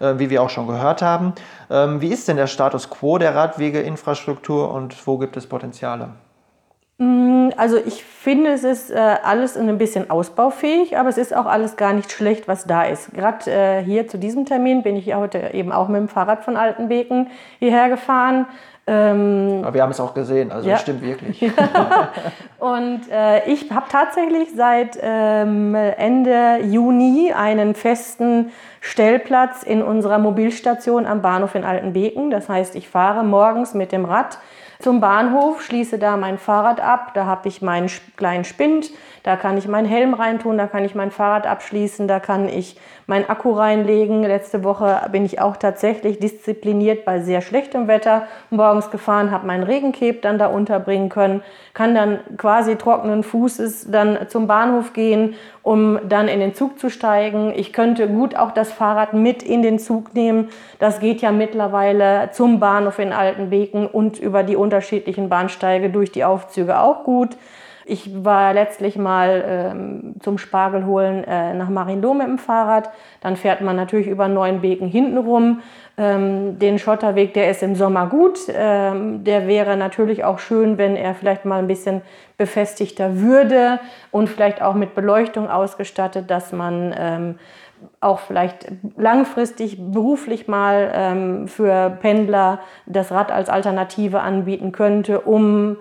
äh, 0.00 0.14
wie 0.16 0.30
wir 0.30 0.42
auch 0.42 0.50
schon 0.50 0.66
gehört 0.66 1.00
haben. 1.00 1.32
Ähm, 1.70 2.00
wie 2.00 2.08
ist 2.08 2.26
denn 2.26 2.36
der 2.36 2.48
Status 2.48 2.90
quo 2.90 3.18
der 3.18 3.36
Radwegeinfrastruktur 3.36 4.74
und 4.74 5.06
wo 5.06 5.16
gibt 5.18 5.36
es 5.36 5.46
Potenziale? 5.46 6.08
Mm, 6.98 7.50
also 7.56 7.76
ich 7.76 8.02
finde, 8.02 8.50
es 8.50 8.64
ist 8.64 8.90
äh, 8.90 8.96
alles 9.22 9.56
ein 9.56 9.78
bisschen 9.78 10.10
ausbaufähig, 10.10 10.98
aber 10.98 11.08
es 11.08 11.18
ist 11.18 11.36
auch 11.36 11.46
alles 11.46 11.76
gar 11.76 11.92
nicht 11.92 12.10
schlecht, 12.10 12.48
was 12.48 12.66
da 12.66 12.82
ist. 12.82 13.14
Gerade 13.14 13.48
äh, 13.48 13.84
hier 13.84 14.08
zu 14.08 14.18
diesem 14.18 14.44
Termin 14.44 14.82
bin 14.82 14.96
ich 14.96 15.14
heute 15.14 15.54
eben 15.54 15.70
auch 15.70 15.86
mit 15.86 16.00
dem 16.00 16.08
Fahrrad 16.08 16.42
von 16.42 16.56
Altenbeken 16.56 17.28
hierher 17.60 17.88
gefahren. 17.88 18.46
Ähm, 18.90 19.58
Aber 19.62 19.74
wir 19.74 19.82
haben 19.82 19.90
es 19.90 20.00
auch 20.00 20.14
gesehen, 20.14 20.50
also 20.50 20.66
ja. 20.66 20.74
das 20.74 20.82
stimmt 20.82 21.02
wirklich. 21.02 21.42
Ja. 21.42 21.50
Und 22.58 23.02
äh, 23.12 23.46
ich 23.50 23.70
habe 23.70 23.86
tatsächlich 23.90 24.48
seit 24.56 24.98
ähm, 25.02 25.74
Ende 25.74 26.60
Juni 26.62 27.32
einen 27.36 27.74
festen 27.74 28.50
Stellplatz 28.80 29.62
in 29.62 29.82
unserer 29.82 30.18
Mobilstation 30.18 31.06
am 31.06 31.22
Bahnhof 31.22 31.54
in 31.54 31.64
Altenbeken. 31.64 32.30
Das 32.30 32.48
heißt, 32.48 32.74
ich 32.74 32.88
fahre 32.88 33.24
morgens 33.24 33.74
mit 33.74 33.92
dem 33.92 34.04
Rad 34.04 34.38
zum 34.80 35.00
Bahnhof, 35.00 35.62
schließe 35.62 35.98
da 35.98 36.16
mein 36.16 36.38
Fahrrad 36.38 36.80
ab, 36.80 37.10
da 37.14 37.26
habe 37.26 37.48
ich 37.48 37.62
meinen 37.62 37.90
kleinen 38.16 38.44
Spind, 38.44 38.90
da 39.24 39.34
kann 39.34 39.58
ich 39.58 39.66
meinen 39.66 39.86
Helm 39.86 40.14
reintun, 40.14 40.56
da 40.56 40.68
kann 40.68 40.84
ich 40.84 40.94
mein 40.94 41.10
Fahrrad 41.10 41.48
abschließen, 41.48 42.06
da 42.06 42.20
kann 42.20 42.48
ich 42.48 42.78
meinen 43.08 43.28
Akku 43.28 43.50
reinlegen. 43.50 44.22
Letzte 44.22 44.62
Woche 44.62 45.00
bin 45.10 45.24
ich 45.24 45.40
auch 45.40 45.56
tatsächlich 45.56 46.20
diszipliniert 46.20 47.04
bei 47.04 47.18
sehr 47.18 47.40
schlechtem 47.40 47.88
Wetter 47.88 48.28
morgens 48.50 48.92
gefahren, 48.92 49.32
habe 49.32 49.48
meinen 49.48 49.64
Regenkeb 49.64 50.22
dann 50.22 50.38
da 50.38 50.46
unterbringen 50.46 51.08
können, 51.08 51.42
kann 51.74 51.96
dann 51.96 52.20
quasi 52.36 52.76
trockenen 52.76 53.24
Fußes 53.24 53.90
dann 53.90 54.28
zum 54.28 54.46
Bahnhof 54.46 54.92
gehen, 54.92 55.34
um 55.64 55.98
dann 56.08 56.28
in 56.28 56.38
den 56.38 56.54
Zug 56.54 56.78
zu 56.78 56.88
steigen. 56.88 57.52
Ich 57.54 57.72
könnte 57.72 58.06
gut 58.06 58.36
auch 58.36 58.52
das 58.52 58.67
Fahrrad 58.72 59.14
mit 59.14 59.42
in 59.42 59.62
den 59.62 59.78
Zug 59.78 60.14
nehmen. 60.14 60.48
Das 60.78 61.00
geht 61.00 61.20
ja 61.20 61.32
mittlerweile 61.32 62.30
zum 62.32 62.60
Bahnhof 62.60 62.98
in 62.98 63.12
Altenbeken 63.12 63.86
und 63.86 64.18
über 64.18 64.42
die 64.42 64.56
unterschiedlichen 64.56 65.28
Bahnsteige 65.28 65.90
durch 65.90 66.12
die 66.12 66.24
Aufzüge 66.24 66.80
auch 66.80 67.04
gut. 67.04 67.36
Ich 67.90 68.22
war 68.22 68.52
letztlich 68.52 68.96
mal 68.96 69.42
ähm, 69.46 70.14
zum 70.20 70.36
Spargel 70.36 70.84
holen 70.84 71.24
äh, 71.24 71.54
nach 71.54 71.70
Marienloh 71.70 72.12
mit 72.12 72.26
dem 72.26 72.36
Fahrrad. 72.36 72.90
Dann 73.22 73.36
fährt 73.36 73.62
man 73.62 73.76
natürlich 73.76 74.08
über 74.08 74.28
Neuenbeken 74.28 74.86
hinten 74.86 75.16
rum. 75.16 75.62
Ähm, 75.96 76.58
den 76.58 76.78
Schotterweg, 76.78 77.32
der 77.32 77.50
ist 77.50 77.62
im 77.62 77.74
Sommer 77.74 78.06
gut. 78.08 78.40
Ähm, 78.54 79.24
der 79.24 79.48
wäre 79.48 79.78
natürlich 79.78 80.22
auch 80.22 80.38
schön, 80.38 80.76
wenn 80.76 80.96
er 80.96 81.14
vielleicht 81.14 81.46
mal 81.46 81.60
ein 81.60 81.66
bisschen 81.66 82.02
befestigter 82.36 83.20
würde 83.20 83.80
und 84.10 84.28
vielleicht 84.28 84.60
auch 84.60 84.74
mit 84.74 84.94
Beleuchtung 84.94 85.48
ausgestattet, 85.48 86.30
dass 86.30 86.52
man 86.52 86.94
ähm, 86.94 87.38
auch 88.00 88.18
vielleicht 88.18 88.66
langfristig 88.98 89.78
beruflich 89.78 90.46
mal 90.46 90.92
ähm, 90.94 91.48
für 91.48 91.96
Pendler 92.02 92.60
das 92.84 93.12
Rad 93.12 93.32
als 93.32 93.48
Alternative 93.48 94.20
anbieten 94.20 94.72
könnte, 94.72 95.20
um 95.20 95.78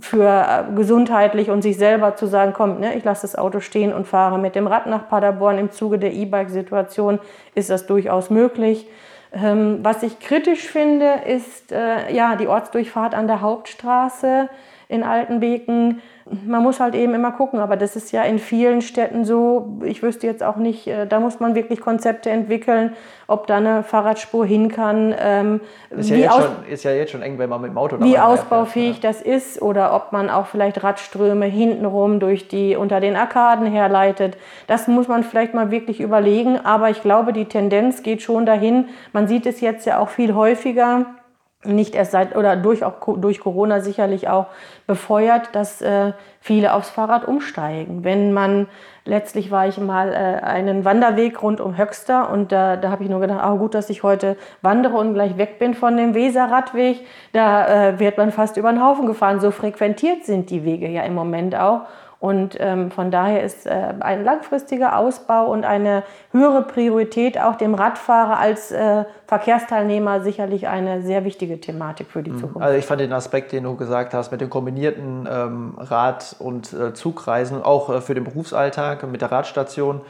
für 0.00 0.24
äh, 0.24 0.74
gesundheitlich 0.74 1.50
und 1.50 1.62
sich 1.62 1.76
selber 1.76 2.16
zu 2.16 2.26
sagen, 2.26 2.52
komm, 2.54 2.80
ne, 2.80 2.94
ich 2.94 3.04
lasse 3.04 3.22
das 3.22 3.36
Auto 3.36 3.60
stehen 3.60 3.92
und 3.92 4.06
fahre 4.06 4.38
mit 4.38 4.54
dem 4.54 4.66
Rad 4.66 4.86
nach 4.86 5.08
Paderborn. 5.08 5.58
Im 5.58 5.70
Zuge 5.70 5.98
der 5.98 6.12
E-Bike-Situation 6.12 7.18
ist 7.54 7.70
das 7.70 7.86
durchaus 7.86 8.30
möglich. 8.30 8.86
Ähm, 9.32 9.80
was 9.82 10.02
ich 10.02 10.20
kritisch 10.20 10.66
finde, 10.66 11.20
ist 11.26 11.72
äh, 11.72 12.12
ja 12.12 12.36
die 12.36 12.46
Ortsdurchfahrt 12.46 13.14
an 13.14 13.26
der 13.26 13.40
Hauptstraße 13.40 14.48
in 14.94 15.02
Altenbeken 15.02 16.00
man 16.26 16.62
muss 16.62 16.80
halt 16.80 16.94
eben 16.94 17.12
immer 17.14 17.32
gucken, 17.32 17.60
aber 17.60 17.76
das 17.76 17.96
ist 17.96 18.10
ja 18.10 18.22
in 18.22 18.38
vielen 18.38 18.80
Städten 18.80 19.26
so. 19.26 19.78
Ich 19.84 20.02
wüsste 20.02 20.26
jetzt 20.26 20.42
auch 20.42 20.56
nicht, 20.56 20.86
äh, 20.86 21.06
da 21.06 21.20
muss 21.20 21.38
man 21.38 21.54
wirklich 21.54 21.80
Konzepte 21.82 22.30
entwickeln, 22.30 22.94
ob 23.26 23.46
da 23.46 23.58
eine 23.58 23.82
Fahrradspur 23.82 24.46
hin 24.46 24.70
kann. 24.70 25.14
Ähm, 25.18 25.60
ist, 25.90 26.08
ja 26.08 26.16
jetzt 26.16 26.34
schon, 26.34 26.66
ist 26.70 26.84
ja 26.84 26.92
jetzt 26.92 27.12
schon 27.12 27.20
eng, 27.20 27.38
wenn 27.38 27.50
man 27.50 27.60
mit 27.60 27.72
dem 27.72 27.78
Auto 27.78 28.00
Wie 28.00 28.18
ausbaufähig 28.18 29.00
fährt, 29.00 29.04
das 29.04 29.20
ist 29.20 29.60
oder 29.60 29.94
ob 29.94 30.12
man 30.12 30.30
auch 30.30 30.46
vielleicht 30.46 30.82
Radströme 30.82 31.44
hintenrum 31.44 32.20
durch 32.20 32.48
die 32.48 32.74
unter 32.74 33.00
den 33.00 33.16
Arkaden 33.16 33.66
herleitet. 33.66 34.38
Das 34.66 34.88
muss 34.88 35.08
man 35.08 35.24
vielleicht 35.24 35.52
mal 35.52 35.70
wirklich 35.70 36.00
überlegen, 36.00 36.58
aber 36.58 36.88
ich 36.88 37.02
glaube, 37.02 37.34
die 37.34 37.44
Tendenz 37.44 38.02
geht 38.02 38.22
schon 38.22 38.46
dahin. 38.46 38.88
Man 39.12 39.28
sieht 39.28 39.44
es 39.44 39.60
jetzt 39.60 39.84
ja 39.84 39.98
auch 39.98 40.08
viel 40.08 40.34
häufiger 40.34 41.04
nicht 41.64 41.94
erst 41.94 42.12
seit 42.12 42.36
oder 42.36 42.56
durch, 42.56 42.84
auch, 42.84 42.94
durch 43.16 43.40
Corona 43.40 43.80
sicherlich 43.80 44.28
auch 44.28 44.46
befeuert, 44.86 45.50
dass 45.52 45.80
äh, 45.82 46.12
viele 46.40 46.74
aufs 46.74 46.90
Fahrrad 46.90 47.26
umsteigen. 47.26 48.04
Wenn 48.04 48.32
man, 48.32 48.68
letztlich 49.04 49.50
war 49.50 49.66
ich 49.66 49.78
mal 49.78 50.12
äh, 50.12 50.44
einen 50.44 50.84
Wanderweg 50.84 51.42
rund 51.42 51.60
um 51.60 51.76
Höxter 51.78 52.30
und 52.30 52.52
da, 52.52 52.76
da 52.76 52.90
habe 52.90 53.02
ich 53.04 53.10
nur 53.10 53.20
gedacht, 53.20 53.44
oh, 53.46 53.56
gut, 53.56 53.74
dass 53.74 53.90
ich 53.90 54.02
heute 54.02 54.36
wandere 54.62 54.96
und 54.96 55.14
gleich 55.14 55.36
weg 55.38 55.58
bin 55.58 55.74
von 55.74 55.96
dem 55.96 56.14
Weserradweg. 56.14 57.06
Da 57.32 57.88
äh, 57.88 57.98
wird 57.98 58.18
man 58.18 58.32
fast 58.32 58.56
über 58.56 58.70
den 58.70 58.84
Haufen 58.84 59.06
gefahren. 59.06 59.40
So 59.40 59.50
frequentiert 59.50 60.24
sind 60.24 60.50
die 60.50 60.64
Wege 60.64 60.88
ja 60.88 61.02
im 61.02 61.14
Moment 61.14 61.54
auch. 61.56 61.82
Und 62.24 62.56
ähm, 62.58 62.90
von 62.90 63.10
daher 63.10 63.42
ist 63.42 63.66
äh, 63.66 63.92
ein 64.00 64.24
langfristiger 64.24 64.96
Ausbau 64.96 65.52
und 65.52 65.66
eine 65.66 66.04
höhere 66.32 66.62
Priorität 66.62 67.38
auch 67.38 67.56
dem 67.56 67.74
Radfahrer 67.74 68.38
als 68.38 68.72
äh, 68.72 69.04
Verkehrsteilnehmer 69.26 70.22
sicherlich 70.22 70.66
eine 70.66 71.02
sehr 71.02 71.26
wichtige 71.26 71.60
Thematik 71.60 72.06
für 72.06 72.22
die 72.22 72.30
mhm. 72.30 72.38
Zukunft. 72.38 72.62
Also 72.62 72.78
ich 72.78 72.86
fand 72.86 73.02
den 73.02 73.12
Aspekt, 73.12 73.52
den 73.52 73.64
du 73.64 73.76
gesagt 73.76 74.14
hast, 74.14 74.32
mit 74.32 74.40
den 74.40 74.48
kombinierten 74.48 75.28
ähm, 75.30 75.74
Rad- 75.76 76.36
und 76.38 76.72
äh, 76.72 76.94
Zugreisen, 76.94 77.62
auch 77.62 77.90
äh, 77.90 78.00
für 78.00 78.14
den 78.14 78.24
Berufsalltag 78.24 79.06
mit 79.06 79.20
der 79.20 79.30
Radstation, 79.30 80.00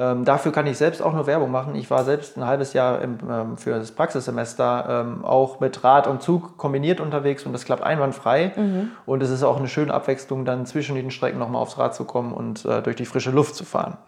ähm, 0.00 0.24
dafür 0.24 0.50
kann 0.50 0.66
ich 0.66 0.78
selbst 0.78 1.02
auch 1.02 1.12
nur 1.12 1.26
Werbung 1.26 1.50
machen. 1.50 1.74
Ich 1.74 1.90
war 1.90 2.04
selbst 2.04 2.38
ein 2.38 2.46
halbes 2.46 2.72
Jahr 2.72 3.02
im, 3.02 3.18
ähm, 3.30 3.56
für 3.58 3.72
das 3.72 3.92
Praxissemester 3.92 5.04
ähm, 5.04 5.26
auch 5.26 5.60
mit 5.60 5.84
Rad 5.84 6.06
und 6.06 6.22
Zug 6.22 6.56
kombiniert 6.56 7.00
unterwegs 7.00 7.44
und 7.44 7.52
das 7.52 7.66
klappt 7.66 7.82
einwandfrei. 7.82 8.52
Mhm. 8.56 8.92
Und 9.04 9.22
es 9.22 9.28
ist 9.28 9.42
auch 9.42 9.58
eine 9.58 9.68
schöne 9.68 9.92
Abwechslung, 9.92 10.46
dann 10.46 10.64
zwischen 10.64 10.94
den 10.94 11.10
Strecken 11.10 11.38
nochmal 11.38 11.60
aufs 11.60 11.76
Rad 11.76 11.94
zu 11.94 12.04
kommen 12.04 12.32
und 12.32 12.64
äh, 12.64 12.80
durch 12.80 12.96
die 12.96 13.04
frische 13.04 13.30
Luft 13.30 13.54
zu 13.54 13.66
fahren. 13.66 13.98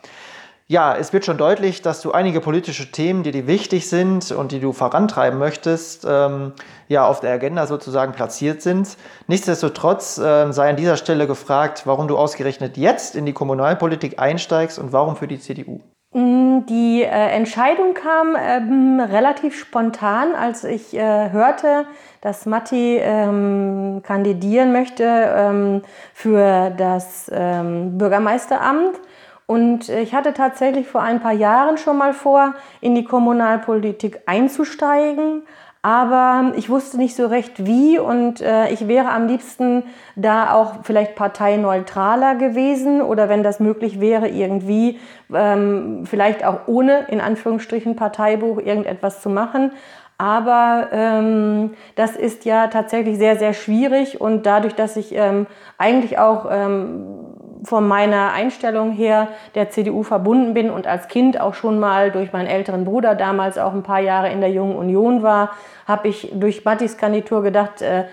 Ja, 0.68 0.96
es 0.96 1.12
wird 1.12 1.24
schon 1.26 1.38
deutlich, 1.38 1.82
dass 1.82 2.00
du 2.00 2.12
einige 2.12 2.40
politische 2.40 2.90
Themen, 2.90 3.22
die 3.22 3.32
dir 3.32 3.46
wichtig 3.46 3.88
sind 3.88 4.30
und 4.30 4.52
die 4.52 4.60
du 4.60 4.72
vorantreiben 4.72 5.38
möchtest, 5.38 6.06
ähm, 6.08 6.52
ja, 6.88 7.06
auf 7.06 7.20
der 7.20 7.32
Agenda 7.32 7.66
sozusagen 7.66 8.12
platziert 8.12 8.62
sind. 8.62 8.96
Nichtsdestotrotz 9.26 10.18
äh, 10.18 10.52
sei 10.52 10.70
an 10.70 10.76
dieser 10.76 10.96
Stelle 10.96 11.26
gefragt, 11.26 11.82
warum 11.84 12.08
du 12.08 12.16
ausgerechnet 12.16 12.76
jetzt 12.76 13.16
in 13.16 13.26
die 13.26 13.32
Kommunalpolitik 13.32 14.18
einsteigst 14.18 14.78
und 14.78 14.92
warum 14.92 15.16
für 15.16 15.26
die 15.26 15.40
CDU? 15.40 15.80
Mm, 16.14 16.66
die 16.66 17.02
äh, 17.02 17.08
Entscheidung 17.08 17.94
kam 17.94 18.36
ähm, 18.38 19.00
relativ 19.00 19.58
spontan, 19.58 20.34
als 20.34 20.64
ich 20.64 20.94
äh, 20.94 21.30
hörte, 21.30 21.86
dass 22.20 22.46
Matti 22.46 22.98
ähm, 22.98 24.02
kandidieren 24.02 24.72
möchte 24.72 25.04
ähm, 25.04 25.82
für 26.12 26.70
das 26.70 27.30
ähm, 27.34 27.98
Bürgermeisteramt. 27.98 29.00
Und 29.46 29.88
ich 29.88 30.14
hatte 30.14 30.32
tatsächlich 30.32 30.86
vor 30.86 31.02
ein 31.02 31.20
paar 31.20 31.32
Jahren 31.32 31.76
schon 31.76 31.98
mal 31.98 32.14
vor, 32.14 32.54
in 32.80 32.94
die 32.94 33.04
Kommunalpolitik 33.04 34.20
einzusteigen. 34.26 35.42
Aber 35.84 36.52
ich 36.54 36.70
wusste 36.70 36.96
nicht 36.96 37.16
so 37.16 37.26
recht 37.26 37.66
wie 37.66 37.98
und 37.98 38.40
äh, 38.40 38.68
ich 38.68 38.86
wäre 38.86 39.10
am 39.10 39.26
liebsten 39.26 39.82
da 40.14 40.54
auch 40.54 40.84
vielleicht 40.84 41.16
parteineutraler 41.16 42.36
gewesen 42.36 43.02
oder 43.02 43.28
wenn 43.28 43.42
das 43.42 43.58
möglich 43.58 44.00
wäre, 44.00 44.28
irgendwie 44.28 45.00
ähm, 45.34 46.04
vielleicht 46.06 46.44
auch 46.44 46.68
ohne 46.68 47.06
in 47.08 47.20
Anführungsstrichen 47.20 47.96
Parteibuch 47.96 48.58
irgendetwas 48.58 49.22
zu 49.22 49.28
machen. 49.28 49.72
Aber 50.18 50.90
ähm, 50.92 51.70
das 51.96 52.14
ist 52.14 52.44
ja 52.44 52.68
tatsächlich 52.68 53.18
sehr, 53.18 53.36
sehr 53.36 53.52
schwierig 53.52 54.20
und 54.20 54.46
dadurch, 54.46 54.76
dass 54.76 54.96
ich 54.96 55.12
ähm, 55.16 55.48
eigentlich 55.78 56.16
auch 56.20 56.46
ähm, 56.48 57.31
von 57.64 57.86
meiner 57.86 58.32
Einstellung 58.32 58.92
her 58.92 59.28
der 59.54 59.70
CDU 59.70 60.02
verbunden 60.02 60.54
bin 60.54 60.70
und 60.70 60.86
als 60.86 61.08
Kind 61.08 61.40
auch 61.40 61.54
schon 61.54 61.78
mal 61.78 62.10
durch 62.10 62.32
meinen 62.32 62.48
älteren 62.48 62.84
Bruder 62.84 63.14
damals 63.14 63.58
auch 63.58 63.72
ein 63.72 63.82
paar 63.82 64.00
Jahre 64.00 64.30
in 64.30 64.40
der 64.40 64.50
Jungen 64.50 64.76
Union 64.76 65.22
war, 65.22 65.52
habe 65.86 66.08
ich 66.08 66.30
durch 66.34 66.64
Mattis 66.64 66.96
Kandidatur 66.96 67.42
gedacht, 67.42 67.82
äh, 67.82 68.04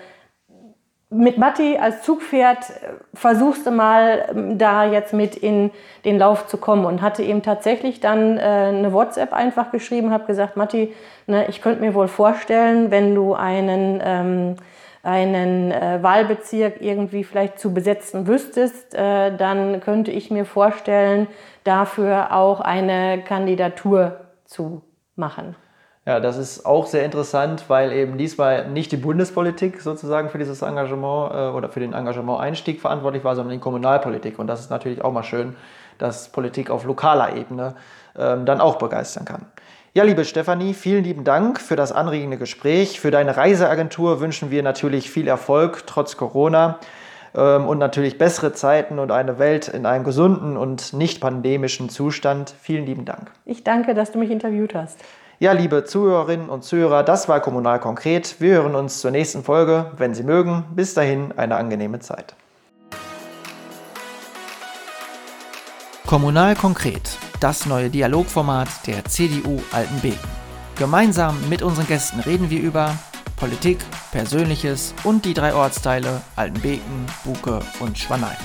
mit 1.12 1.38
Matti 1.38 1.76
als 1.76 2.02
Zugpferd 2.02 2.70
äh, 2.70 2.72
versuchst 3.14 3.66
du 3.66 3.72
mal 3.72 4.26
ähm, 4.30 4.58
da 4.58 4.84
jetzt 4.84 5.12
mit 5.12 5.34
in 5.34 5.72
den 6.04 6.18
Lauf 6.18 6.46
zu 6.46 6.56
kommen 6.56 6.84
und 6.84 7.02
hatte 7.02 7.22
ihm 7.22 7.42
tatsächlich 7.42 8.00
dann 8.00 8.38
äh, 8.38 8.40
eine 8.40 8.92
WhatsApp 8.92 9.32
einfach 9.32 9.72
geschrieben, 9.72 10.12
habe 10.12 10.26
gesagt, 10.26 10.56
Matti, 10.56 10.94
ne, 11.26 11.46
ich 11.48 11.60
könnte 11.60 11.80
mir 11.80 11.94
wohl 11.94 12.08
vorstellen, 12.08 12.92
wenn 12.92 13.14
du 13.14 13.34
einen 13.34 14.00
ähm, 14.04 14.56
einen 15.02 15.72
äh, 15.72 16.02
Wahlbezirk 16.02 16.80
irgendwie 16.80 17.24
vielleicht 17.24 17.58
zu 17.58 17.72
besetzen 17.72 18.26
wüsstest, 18.26 18.94
äh, 18.94 19.36
dann 19.36 19.80
könnte 19.80 20.10
ich 20.10 20.30
mir 20.30 20.44
vorstellen, 20.44 21.26
dafür 21.64 22.34
auch 22.34 22.60
eine 22.60 23.22
Kandidatur 23.22 24.20
zu 24.44 24.82
machen. 25.16 25.56
Ja, 26.06 26.18
das 26.18 26.38
ist 26.38 26.64
auch 26.64 26.86
sehr 26.86 27.04
interessant, 27.04 27.64
weil 27.68 27.92
eben 27.92 28.18
diesmal 28.18 28.68
nicht 28.68 28.90
die 28.90 28.96
Bundespolitik 28.96 29.80
sozusagen 29.80 30.30
für 30.30 30.38
dieses 30.38 30.62
Engagement 30.62 31.32
äh, 31.32 31.56
oder 31.56 31.68
für 31.68 31.80
den 31.80 31.92
Engagement-Einstieg 31.92 32.80
verantwortlich 32.80 33.22
war, 33.22 33.36
sondern 33.36 33.52
die 33.52 33.60
Kommunalpolitik. 33.60 34.38
Und 34.38 34.46
das 34.46 34.60
ist 34.60 34.70
natürlich 34.70 35.02
auch 35.02 35.12
mal 35.12 35.22
schön, 35.22 35.56
dass 35.98 36.30
Politik 36.30 36.70
auf 36.70 36.84
lokaler 36.84 37.36
Ebene 37.36 37.74
ähm, 38.18 38.46
dann 38.46 38.60
auch 38.60 38.76
begeistern 38.76 39.24
kann. 39.24 39.46
Ja, 39.92 40.04
liebe 40.04 40.24
Stefanie, 40.24 40.72
vielen 40.72 41.02
lieben 41.02 41.24
Dank 41.24 41.60
für 41.60 41.74
das 41.74 41.90
anregende 41.90 42.36
Gespräch. 42.36 43.00
Für 43.00 43.10
deine 43.10 43.36
Reiseagentur 43.36 44.20
wünschen 44.20 44.52
wir 44.52 44.62
natürlich 44.62 45.10
viel 45.10 45.26
Erfolg 45.26 45.82
trotz 45.84 46.16
Corona 46.16 46.78
ähm, 47.34 47.66
und 47.66 47.78
natürlich 47.78 48.16
bessere 48.16 48.52
Zeiten 48.52 49.00
und 49.00 49.10
eine 49.10 49.40
Welt 49.40 49.66
in 49.66 49.86
einem 49.86 50.04
gesunden 50.04 50.56
und 50.56 50.92
nicht 50.92 51.20
pandemischen 51.20 51.88
Zustand. 51.88 52.54
Vielen 52.62 52.86
lieben 52.86 53.04
Dank. 53.04 53.32
Ich 53.44 53.64
danke, 53.64 53.94
dass 53.94 54.12
du 54.12 54.20
mich 54.20 54.30
interviewt 54.30 54.76
hast. 54.76 55.00
Ja, 55.40 55.50
liebe 55.50 55.82
Zuhörerinnen 55.84 56.50
und 56.50 56.62
Zuhörer, 56.62 57.02
das 57.02 57.28
war 57.28 57.40
Kommunal 57.40 57.80
konkret. 57.80 58.36
Wir 58.40 58.62
hören 58.62 58.76
uns 58.76 59.00
zur 59.00 59.10
nächsten 59.10 59.42
Folge, 59.42 59.90
wenn 59.96 60.14
Sie 60.14 60.22
mögen. 60.22 60.66
Bis 60.76 60.94
dahin 60.94 61.32
eine 61.36 61.56
angenehme 61.56 61.98
Zeit. 61.98 62.36
Kommunal 66.10 66.56
konkret 66.56 67.18
das 67.38 67.66
neue 67.66 67.88
Dialogformat 67.88 68.84
der 68.88 69.04
CDU 69.04 69.62
Altenbeken. 69.70 70.18
Gemeinsam 70.74 71.36
mit 71.48 71.62
unseren 71.62 71.86
Gästen 71.86 72.18
reden 72.18 72.50
wir 72.50 72.60
über 72.60 72.98
Politik, 73.36 73.78
Persönliches 74.10 74.92
und 75.04 75.24
die 75.24 75.34
drei 75.34 75.54
Ortsteile 75.54 76.20
Altenbeken, 76.34 77.06
Buke 77.22 77.60
und 77.78 77.96
Schwanein. 77.96 78.36